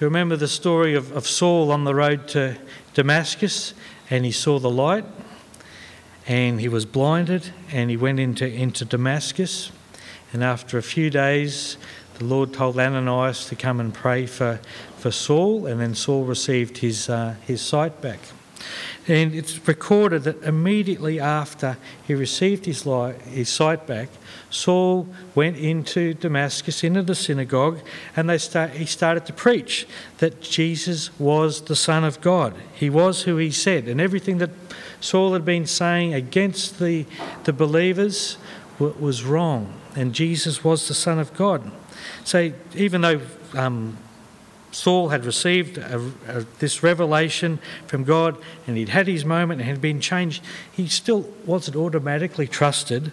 You 0.00 0.06
remember 0.06 0.36
the 0.36 0.46
story 0.46 0.94
of, 0.94 1.10
of 1.12 1.26
Saul 1.26 1.72
on 1.72 1.84
the 1.84 1.94
road 1.94 2.28
to 2.28 2.56
Damascus 2.94 3.74
and 4.10 4.24
he 4.24 4.30
saw 4.30 4.58
the 4.58 4.70
light 4.70 5.04
and 6.26 6.60
he 6.60 6.68
was 6.68 6.84
blinded 6.84 7.52
and 7.72 7.90
he 7.90 7.96
went 7.96 8.20
into, 8.20 8.46
into 8.46 8.84
Damascus. 8.84 9.72
And 10.32 10.44
after 10.44 10.76
a 10.76 10.82
few 10.82 11.08
days, 11.08 11.76
the 12.18 12.24
Lord 12.24 12.52
told 12.52 12.78
Ananias 12.78 13.46
to 13.46 13.56
come 13.56 13.80
and 13.80 13.92
pray 13.92 14.26
for, 14.26 14.60
for 14.96 15.10
Saul, 15.10 15.66
and 15.66 15.80
then 15.80 15.94
Saul 15.94 16.24
received 16.24 16.78
his, 16.78 17.08
uh, 17.08 17.34
his 17.46 17.60
sight 17.60 18.00
back. 18.00 18.20
And 19.08 19.34
it's 19.34 19.68
recorded 19.68 20.24
that 20.24 20.42
immediately 20.42 21.20
after 21.20 21.76
he 22.06 22.14
received 22.14 22.64
his, 22.64 22.86
light, 22.86 23.20
his 23.22 23.48
sight 23.48 23.86
back, 23.86 24.08
Saul 24.50 25.06
went 25.34 25.56
into 25.58 26.14
Damascus, 26.14 26.82
into 26.82 27.02
the 27.02 27.14
synagogue, 27.14 27.80
and 28.16 28.28
they 28.28 28.38
start, 28.38 28.70
he 28.70 28.86
started 28.86 29.26
to 29.26 29.32
preach 29.32 29.86
that 30.18 30.40
Jesus 30.40 31.16
was 31.20 31.62
the 31.62 31.76
Son 31.76 32.02
of 32.02 32.20
God. 32.20 32.54
He 32.74 32.90
was 32.90 33.22
who 33.22 33.36
he 33.36 33.50
said. 33.50 33.86
And 33.86 34.00
everything 34.00 34.38
that 34.38 34.50
Saul 35.00 35.34
had 35.34 35.44
been 35.44 35.66
saying 35.66 36.14
against 36.14 36.80
the, 36.80 37.06
the 37.44 37.52
believers 37.52 38.38
was 38.78 39.22
wrong. 39.22 39.72
And 39.94 40.12
Jesus 40.14 40.64
was 40.64 40.88
the 40.88 40.94
Son 40.94 41.18
of 41.18 41.32
God. 41.34 41.70
So 42.24 42.52
even 42.74 43.00
though 43.00 43.20
um, 43.54 43.96
Saul 44.72 45.08
had 45.08 45.24
received 45.24 45.78
a, 45.78 46.12
a, 46.28 46.40
this 46.58 46.82
revelation 46.82 47.58
from 47.86 48.04
God 48.04 48.36
and 48.66 48.76
he'd 48.76 48.90
had 48.90 49.06
his 49.06 49.24
moment 49.24 49.60
and 49.60 49.68
had 49.70 49.80
been 49.80 50.00
changed, 50.00 50.42
he 50.70 50.86
still 50.86 51.28
wasn't 51.46 51.76
automatically 51.76 52.46
trusted 52.46 53.12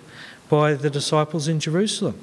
by 0.50 0.74
the 0.74 0.90
disciples 0.90 1.48
in 1.48 1.60
Jerusalem. 1.60 2.20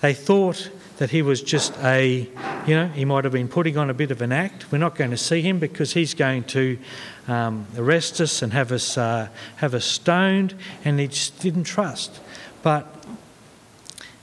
They 0.00 0.14
thought 0.14 0.70
that 0.98 1.10
he 1.10 1.22
was 1.22 1.42
just 1.42 1.76
a, 1.78 2.28
you 2.66 2.74
know, 2.74 2.86
he 2.88 3.04
might 3.04 3.24
have 3.24 3.32
been 3.32 3.48
putting 3.48 3.76
on 3.76 3.90
a 3.90 3.94
bit 3.94 4.10
of 4.10 4.22
an 4.22 4.32
act. 4.32 4.70
We're 4.70 4.78
not 4.78 4.94
going 4.94 5.10
to 5.10 5.16
see 5.16 5.40
him 5.40 5.58
because 5.58 5.94
he's 5.94 6.14
going 6.14 6.44
to 6.44 6.78
um, 7.26 7.66
arrest 7.76 8.20
us 8.20 8.42
and 8.42 8.52
have 8.52 8.70
us, 8.70 8.96
uh, 8.96 9.28
have 9.56 9.74
us 9.74 9.86
stoned, 9.86 10.54
and 10.84 11.00
he 11.00 11.08
just 11.08 11.40
didn't 11.40 11.64
trust. 11.64 12.20
But 12.62 12.86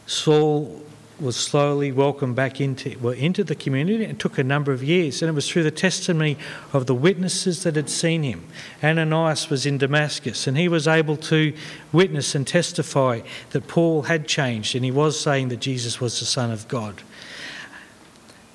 Saul 0.05 0.83
was 1.19 1.35
slowly 1.35 1.91
welcomed 1.91 2.35
back 2.35 2.61
into, 2.61 2.97
well, 2.99 3.13
into 3.13 3.43
the 3.43 3.55
community. 3.55 4.03
It 4.03 4.19
took 4.19 4.37
a 4.37 4.43
number 4.43 4.71
of 4.71 4.83
years, 4.83 5.21
and 5.21 5.29
it 5.29 5.33
was 5.33 5.49
through 5.49 5.63
the 5.63 5.71
testimony 5.71 6.37
of 6.73 6.85
the 6.85 6.93
witnesses 6.93 7.63
that 7.63 7.75
had 7.75 7.89
seen 7.89 8.23
him. 8.23 8.47
Ananias 8.83 9.49
was 9.49 9.65
in 9.65 9.77
Damascus, 9.77 10.45
and 10.45 10.57
he 10.57 10.67
was 10.67 10.87
able 10.87 11.17
to 11.17 11.53
witness 11.91 12.35
and 12.35 12.45
testify 12.45 13.21
that 13.51 13.67
Paul 13.67 14.03
had 14.03 14.27
changed, 14.27 14.75
and 14.75 14.85
he 14.85 14.91
was 14.91 15.19
saying 15.19 15.47
that 15.49 15.59
Jesus 15.59 15.99
was 15.99 16.19
the 16.19 16.25
Son 16.25 16.51
of 16.51 16.67
God. 16.67 17.01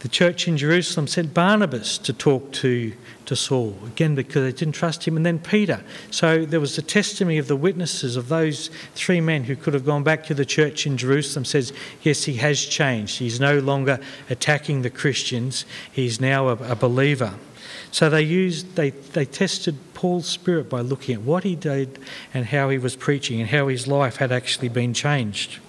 The 0.02 0.08
church 0.08 0.48
in 0.48 0.56
Jerusalem 0.56 1.06
sent 1.06 1.32
Barnabas 1.32 1.96
to 1.98 2.12
talk 2.12 2.50
to, 2.54 2.92
to 3.24 3.36
Saul, 3.36 3.78
again 3.86 4.16
because 4.16 4.42
they 4.42 4.50
didn't 4.50 4.74
trust 4.74 5.06
him, 5.06 5.16
and 5.16 5.24
then 5.24 5.38
Peter. 5.38 5.84
So 6.10 6.44
there 6.44 6.58
was 6.58 6.74
the 6.74 6.82
testimony 6.82 7.38
of 7.38 7.46
the 7.46 7.54
witnesses 7.54 8.16
of 8.16 8.28
those 8.28 8.68
three 8.96 9.20
men 9.20 9.44
who 9.44 9.54
could 9.54 9.74
have 9.74 9.86
gone 9.86 10.02
back 10.02 10.24
to 10.24 10.34
the 10.34 10.44
church 10.44 10.88
in 10.88 10.96
Jerusalem, 10.96 11.44
says, 11.44 11.72
yes, 12.02 12.24
he 12.24 12.34
has 12.34 12.64
changed. 12.64 13.20
He's 13.20 13.38
no 13.38 13.60
longer 13.60 14.00
attacking 14.28 14.82
the 14.82 14.90
Christians, 14.90 15.64
he's 15.92 16.20
now 16.20 16.48
a, 16.48 16.72
a 16.72 16.74
believer. 16.74 17.34
So 17.92 18.10
they 18.10 18.22
used 18.22 18.74
they, 18.74 18.90
they 18.90 19.24
tested 19.24 19.76
Paul's 19.94 20.26
spirit 20.26 20.68
by 20.68 20.80
looking 20.80 21.14
at 21.14 21.22
what 21.22 21.44
he 21.44 21.54
did 21.54 22.00
and 22.34 22.46
how 22.46 22.70
he 22.70 22.78
was 22.78 22.96
preaching 22.96 23.40
and 23.40 23.50
how 23.50 23.68
his 23.68 23.86
life 23.86 24.16
had 24.16 24.32
actually 24.32 24.68
been 24.68 24.94
changed. 24.94 25.60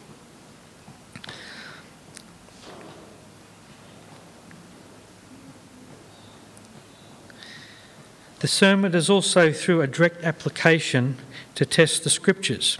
Discernment 8.43 8.93
is 8.93 9.09
also 9.09 9.53
through 9.53 9.79
a 9.79 9.87
direct 9.87 10.25
application 10.25 11.15
to 11.55 11.65
test 11.65 12.03
the 12.03 12.09
scriptures. 12.09 12.77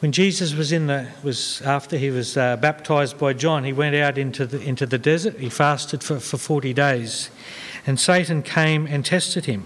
When 0.00 0.12
Jesus 0.12 0.52
was 0.52 0.70
in 0.70 0.86
the 0.86 1.08
was 1.22 1.62
after 1.62 1.96
he 1.96 2.10
was 2.10 2.36
uh, 2.36 2.58
baptized 2.58 3.16
by 3.16 3.32
John, 3.32 3.64
he 3.64 3.72
went 3.72 3.96
out 3.96 4.18
into 4.18 4.44
the 4.44 4.60
into 4.60 4.84
the 4.84 4.98
desert. 4.98 5.38
He 5.38 5.48
fasted 5.48 6.04
for, 6.04 6.20
for 6.20 6.36
40 6.36 6.74
days, 6.74 7.30
and 7.86 7.98
Satan 7.98 8.42
came 8.42 8.86
and 8.86 9.02
tested 9.02 9.46
him. 9.46 9.64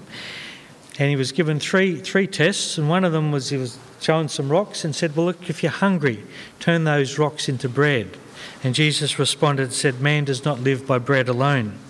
And 0.96 1.11
he 1.11 1.16
was 1.16 1.33
given 1.33 1.59
three 1.59 1.96
three 1.96 2.29
tests, 2.29 2.79
and 2.79 2.88
one 2.88 3.05
of 3.05 3.11
them 3.11 3.33
was 3.33 3.51
he 3.51 3.57
was 3.57 3.81
shown 4.01 4.29
some 4.29 4.49
rocks 4.49 4.85
and 4.85 4.94
said, 4.94 5.16
"Well, 5.16 5.27
look, 5.27 5.51
if 5.51 5.61
you're 5.61 5.73
hungry, 5.73 6.23
turn 6.61 6.85
those 6.85 7.18
rocks 7.18 7.49
into 7.49 7.68
bread." 7.68 8.16
And 8.62 8.77
Jesus 8.77 9.18
responded 9.18 9.73
said, 9.73 10.01
"Man 10.01 10.25
does 10.25 10.44
not 10.44 10.61
live 10.61 10.87
by 10.87 10.99
bread 10.99 11.29
alone." 11.29 11.81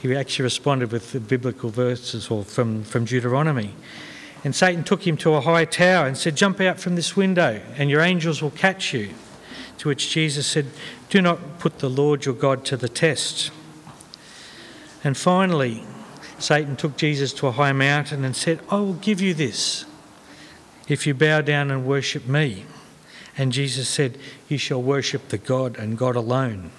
He 0.00 0.14
actually 0.14 0.44
responded 0.44 0.92
with 0.92 1.28
biblical 1.28 1.70
verses 1.70 2.30
or 2.30 2.44
from, 2.44 2.84
from 2.84 3.04
Deuteronomy. 3.04 3.74
And 4.44 4.54
Satan 4.54 4.84
took 4.84 5.06
him 5.06 5.16
to 5.18 5.34
a 5.34 5.40
high 5.40 5.64
tower 5.64 6.06
and 6.06 6.16
said, 6.16 6.36
Jump 6.36 6.60
out 6.60 6.78
from 6.78 6.94
this 6.94 7.16
window, 7.16 7.60
and 7.76 7.90
your 7.90 8.00
angels 8.00 8.42
will 8.42 8.50
catch 8.50 8.92
you. 8.94 9.10
To 9.78 9.88
which 9.88 10.10
Jesus 10.10 10.46
said, 10.46 10.66
Do 11.08 11.20
not 11.20 11.58
put 11.58 11.80
the 11.80 11.90
Lord 11.90 12.24
your 12.24 12.34
God 12.34 12.64
to 12.66 12.76
the 12.76 12.88
test. 12.88 13.50
And 15.02 15.16
finally, 15.16 15.84
Satan 16.38 16.76
took 16.76 16.96
Jesus 16.96 17.32
to 17.34 17.46
a 17.46 17.52
high 17.52 17.72
mountain 17.72 18.24
and 18.24 18.36
said, 18.36 18.60
I 18.70 18.76
will 18.76 18.94
give 18.94 19.20
you 19.20 19.34
this 19.34 19.84
if 20.88 21.06
you 21.06 21.14
bow 21.14 21.40
down 21.40 21.70
and 21.70 21.86
worship 21.86 22.26
me. 22.26 22.64
And 23.36 23.52
Jesus 23.52 23.88
said, 23.88 24.18
You 24.48 24.58
shall 24.58 24.82
worship 24.82 25.28
the 25.28 25.38
God 25.38 25.76
and 25.76 25.98
God 25.98 26.16
alone. 26.16 26.70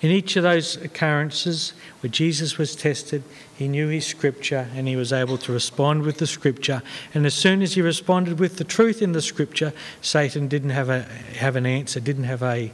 In 0.00 0.12
each 0.12 0.36
of 0.36 0.44
those 0.44 0.76
occurrences 0.76 1.72
where 2.00 2.10
Jesus 2.10 2.56
was 2.56 2.76
tested, 2.76 3.24
he 3.56 3.66
knew 3.66 3.88
his 3.88 4.06
scripture 4.06 4.68
and 4.74 4.86
he 4.86 4.94
was 4.94 5.12
able 5.12 5.38
to 5.38 5.52
respond 5.52 6.02
with 6.02 6.18
the 6.18 6.26
scripture. 6.26 6.82
And 7.14 7.26
as 7.26 7.34
soon 7.34 7.62
as 7.62 7.74
he 7.74 7.82
responded 7.82 8.38
with 8.38 8.58
the 8.58 8.64
truth 8.64 9.02
in 9.02 9.10
the 9.10 9.22
scripture, 9.22 9.72
Satan 10.00 10.46
didn't 10.46 10.70
have, 10.70 10.88
a, 10.88 11.02
have 11.38 11.56
an 11.56 11.66
answer, 11.66 11.98
didn't 11.98 12.24
have 12.24 12.44
a, 12.44 12.70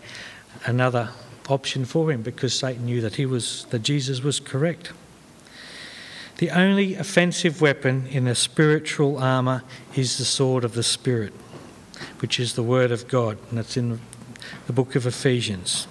another 0.66 1.10
option 1.48 1.86
for 1.86 2.10
him 2.10 2.20
because 2.20 2.52
Satan 2.52 2.84
knew 2.84 3.00
that, 3.00 3.14
he 3.14 3.24
was, 3.24 3.64
that 3.70 3.82
Jesus 3.82 4.22
was 4.22 4.38
correct. 4.38 4.92
The 6.38 6.50
only 6.50 6.94
offensive 6.94 7.60
weapon 7.60 8.06
in 8.08 8.26
a 8.26 8.34
spiritual 8.34 9.18
armour 9.18 9.62
is 9.94 10.18
the 10.18 10.24
sword 10.24 10.64
of 10.64 10.74
the 10.74 10.82
Spirit, 10.82 11.32
which 12.18 12.40
is 12.40 12.54
the 12.54 12.62
Word 12.62 12.90
of 12.90 13.08
God, 13.08 13.38
and 13.48 13.58
that's 13.58 13.76
in 13.76 14.00
the 14.66 14.72
book 14.72 14.96
of 14.96 15.06
Ephesians. 15.06 15.86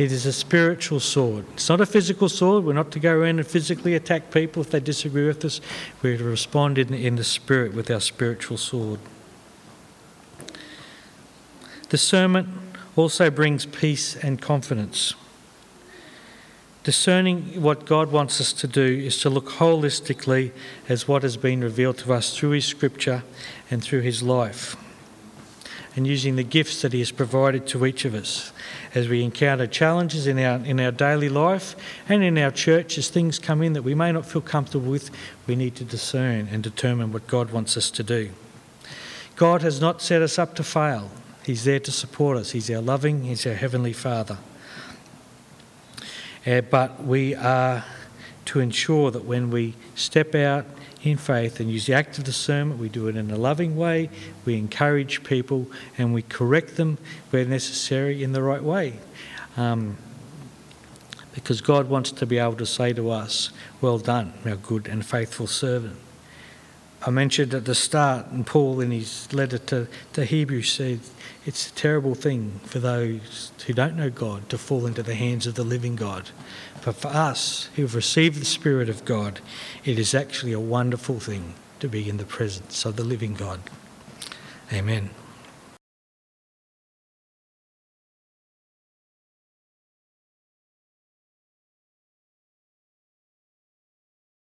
It 0.00 0.12
is 0.12 0.24
a 0.24 0.32
spiritual 0.32 0.98
sword. 0.98 1.44
It's 1.52 1.68
not 1.68 1.82
a 1.82 1.84
physical 1.84 2.30
sword. 2.30 2.64
We're 2.64 2.72
not 2.72 2.90
to 2.92 2.98
go 2.98 3.12
around 3.12 3.38
and 3.38 3.46
physically 3.46 3.94
attack 3.94 4.30
people 4.30 4.62
if 4.62 4.70
they 4.70 4.80
disagree 4.80 5.26
with 5.26 5.44
us. 5.44 5.60
We're 6.00 6.16
to 6.16 6.24
respond 6.24 6.78
in, 6.78 6.94
in 6.94 7.16
the 7.16 7.22
spirit 7.22 7.74
with 7.74 7.90
our 7.90 8.00
spiritual 8.00 8.56
sword. 8.56 8.98
Discernment 11.90 12.48
also 12.96 13.30
brings 13.30 13.66
peace 13.66 14.16
and 14.16 14.40
confidence. 14.40 15.12
Discerning 16.82 17.60
what 17.60 17.84
God 17.84 18.10
wants 18.10 18.40
us 18.40 18.54
to 18.54 18.66
do 18.66 18.82
is 18.82 19.20
to 19.20 19.28
look 19.28 19.50
holistically 19.50 20.52
as 20.88 21.06
what 21.06 21.22
has 21.22 21.36
been 21.36 21.60
revealed 21.60 21.98
to 21.98 22.14
us 22.14 22.34
through 22.34 22.52
His 22.52 22.64
Scripture 22.64 23.22
and 23.70 23.84
through 23.84 24.00
His 24.00 24.22
life 24.22 24.76
and 25.94 26.06
using 26.06 26.36
the 26.36 26.42
gifts 26.42 26.80
that 26.80 26.94
He 26.94 27.00
has 27.00 27.12
provided 27.12 27.66
to 27.66 27.84
each 27.84 28.06
of 28.06 28.14
us 28.14 28.52
as 28.94 29.08
we 29.08 29.22
encounter 29.22 29.66
challenges 29.66 30.26
in 30.26 30.38
our, 30.38 30.58
in 30.64 30.80
our 30.80 30.90
daily 30.90 31.28
life 31.28 31.76
and 32.08 32.22
in 32.22 32.36
our 32.38 32.50
church 32.50 32.98
as 32.98 33.08
things 33.08 33.38
come 33.38 33.62
in 33.62 33.72
that 33.74 33.82
we 33.82 33.94
may 33.94 34.10
not 34.10 34.26
feel 34.26 34.42
comfortable 34.42 34.90
with, 34.90 35.10
we 35.46 35.54
need 35.54 35.76
to 35.76 35.84
discern 35.84 36.48
and 36.50 36.62
determine 36.62 37.12
what 37.12 37.26
God 37.26 37.50
wants 37.50 37.76
us 37.76 37.90
to 37.92 38.02
do. 38.02 38.30
God 39.36 39.62
has 39.62 39.80
not 39.80 40.02
set 40.02 40.22
us 40.22 40.38
up 40.38 40.54
to 40.56 40.64
fail. 40.64 41.10
He's 41.46 41.64
there 41.64 41.80
to 41.80 41.92
support 41.92 42.36
us. 42.36 42.50
He's 42.50 42.70
our 42.70 42.82
loving, 42.82 43.24
He's 43.24 43.46
our 43.46 43.54
Heavenly 43.54 43.92
Father. 43.92 44.38
Uh, 46.46 46.60
but 46.62 47.04
we 47.04 47.34
are 47.34 47.84
to 48.46 48.60
ensure 48.60 49.10
that 49.10 49.24
when 49.24 49.50
we 49.50 49.74
step 49.94 50.34
out 50.34 50.66
in 51.02 51.16
faith 51.16 51.60
and 51.60 51.70
use 51.70 51.86
the 51.86 51.94
act 51.94 52.18
of 52.18 52.24
discernment. 52.24 52.80
We 52.80 52.88
do 52.88 53.08
it 53.08 53.16
in 53.16 53.30
a 53.30 53.36
loving 53.36 53.76
way, 53.76 54.10
we 54.44 54.56
encourage 54.56 55.24
people, 55.24 55.66
and 55.96 56.12
we 56.12 56.22
correct 56.22 56.76
them 56.76 56.98
where 57.30 57.44
necessary 57.44 58.22
in 58.22 58.32
the 58.32 58.42
right 58.42 58.62
way. 58.62 58.94
Um, 59.56 59.96
because 61.34 61.60
God 61.60 61.88
wants 61.88 62.10
to 62.12 62.26
be 62.26 62.38
able 62.38 62.56
to 62.56 62.66
say 62.66 62.92
to 62.92 63.10
us, 63.10 63.50
Well 63.80 63.98
done, 63.98 64.34
our 64.44 64.56
good 64.56 64.88
and 64.88 65.04
faithful 65.04 65.46
servant. 65.46 65.96
I 67.06 67.10
mentioned 67.10 67.54
at 67.54 67.64
the 67.64 67.74
start, 67.74 68.26
and 68.26 68.46
Paul 68.46 68.80
in 68.80 68.90
his 68.90 69.32
letter 69.32 69.56
to, 69.58 69.86
to 70.12 70.24
Hebrews 70.26 70.70
said, 70.70 71.00
It's 71.46 71.70
a 71.70 71.72
terrible 71.72 72.14
thing 72.14 72.60
for 72.64 72.78
those 72.78 73.52
who 73.66 73.72
don't 73.72 73.96
know 73.96 74.10
God 74.10 74.50
to 74.50 74.58
fall 74.58 74.84
into 74.84 75.02
the 75.02 75.14
hands 75.14 75.46
of 75.46 75.54
the 75.54 75.64
living 75.64 75.96
God. 75.96 76.28
But 76.84 76.96
for 76.96 77.08
us 77.08 77.70
who 77.76 77.82
have 77.82 77.94
received 77.94 78.38
the 78.38 78.44
Spirit 78.44 78.90
of 78.90 79.06
God, 79.06 79.40
it 79.84 79.98
is 79.98 80.14
actually 80.14 80.52
a 80.52 80.60
wonderful 80.60 81.20
thing 81.20 81.54
to 81.80 81.88
be 81.88 82.06
in 82.08 82.18
the 82.18 82.24
presence 82.24 82.84
of 82.84 82.96
the 82.96 83.04
living 83.04 83.32
God. 83.32 83.60
Amen. 84.70 85.10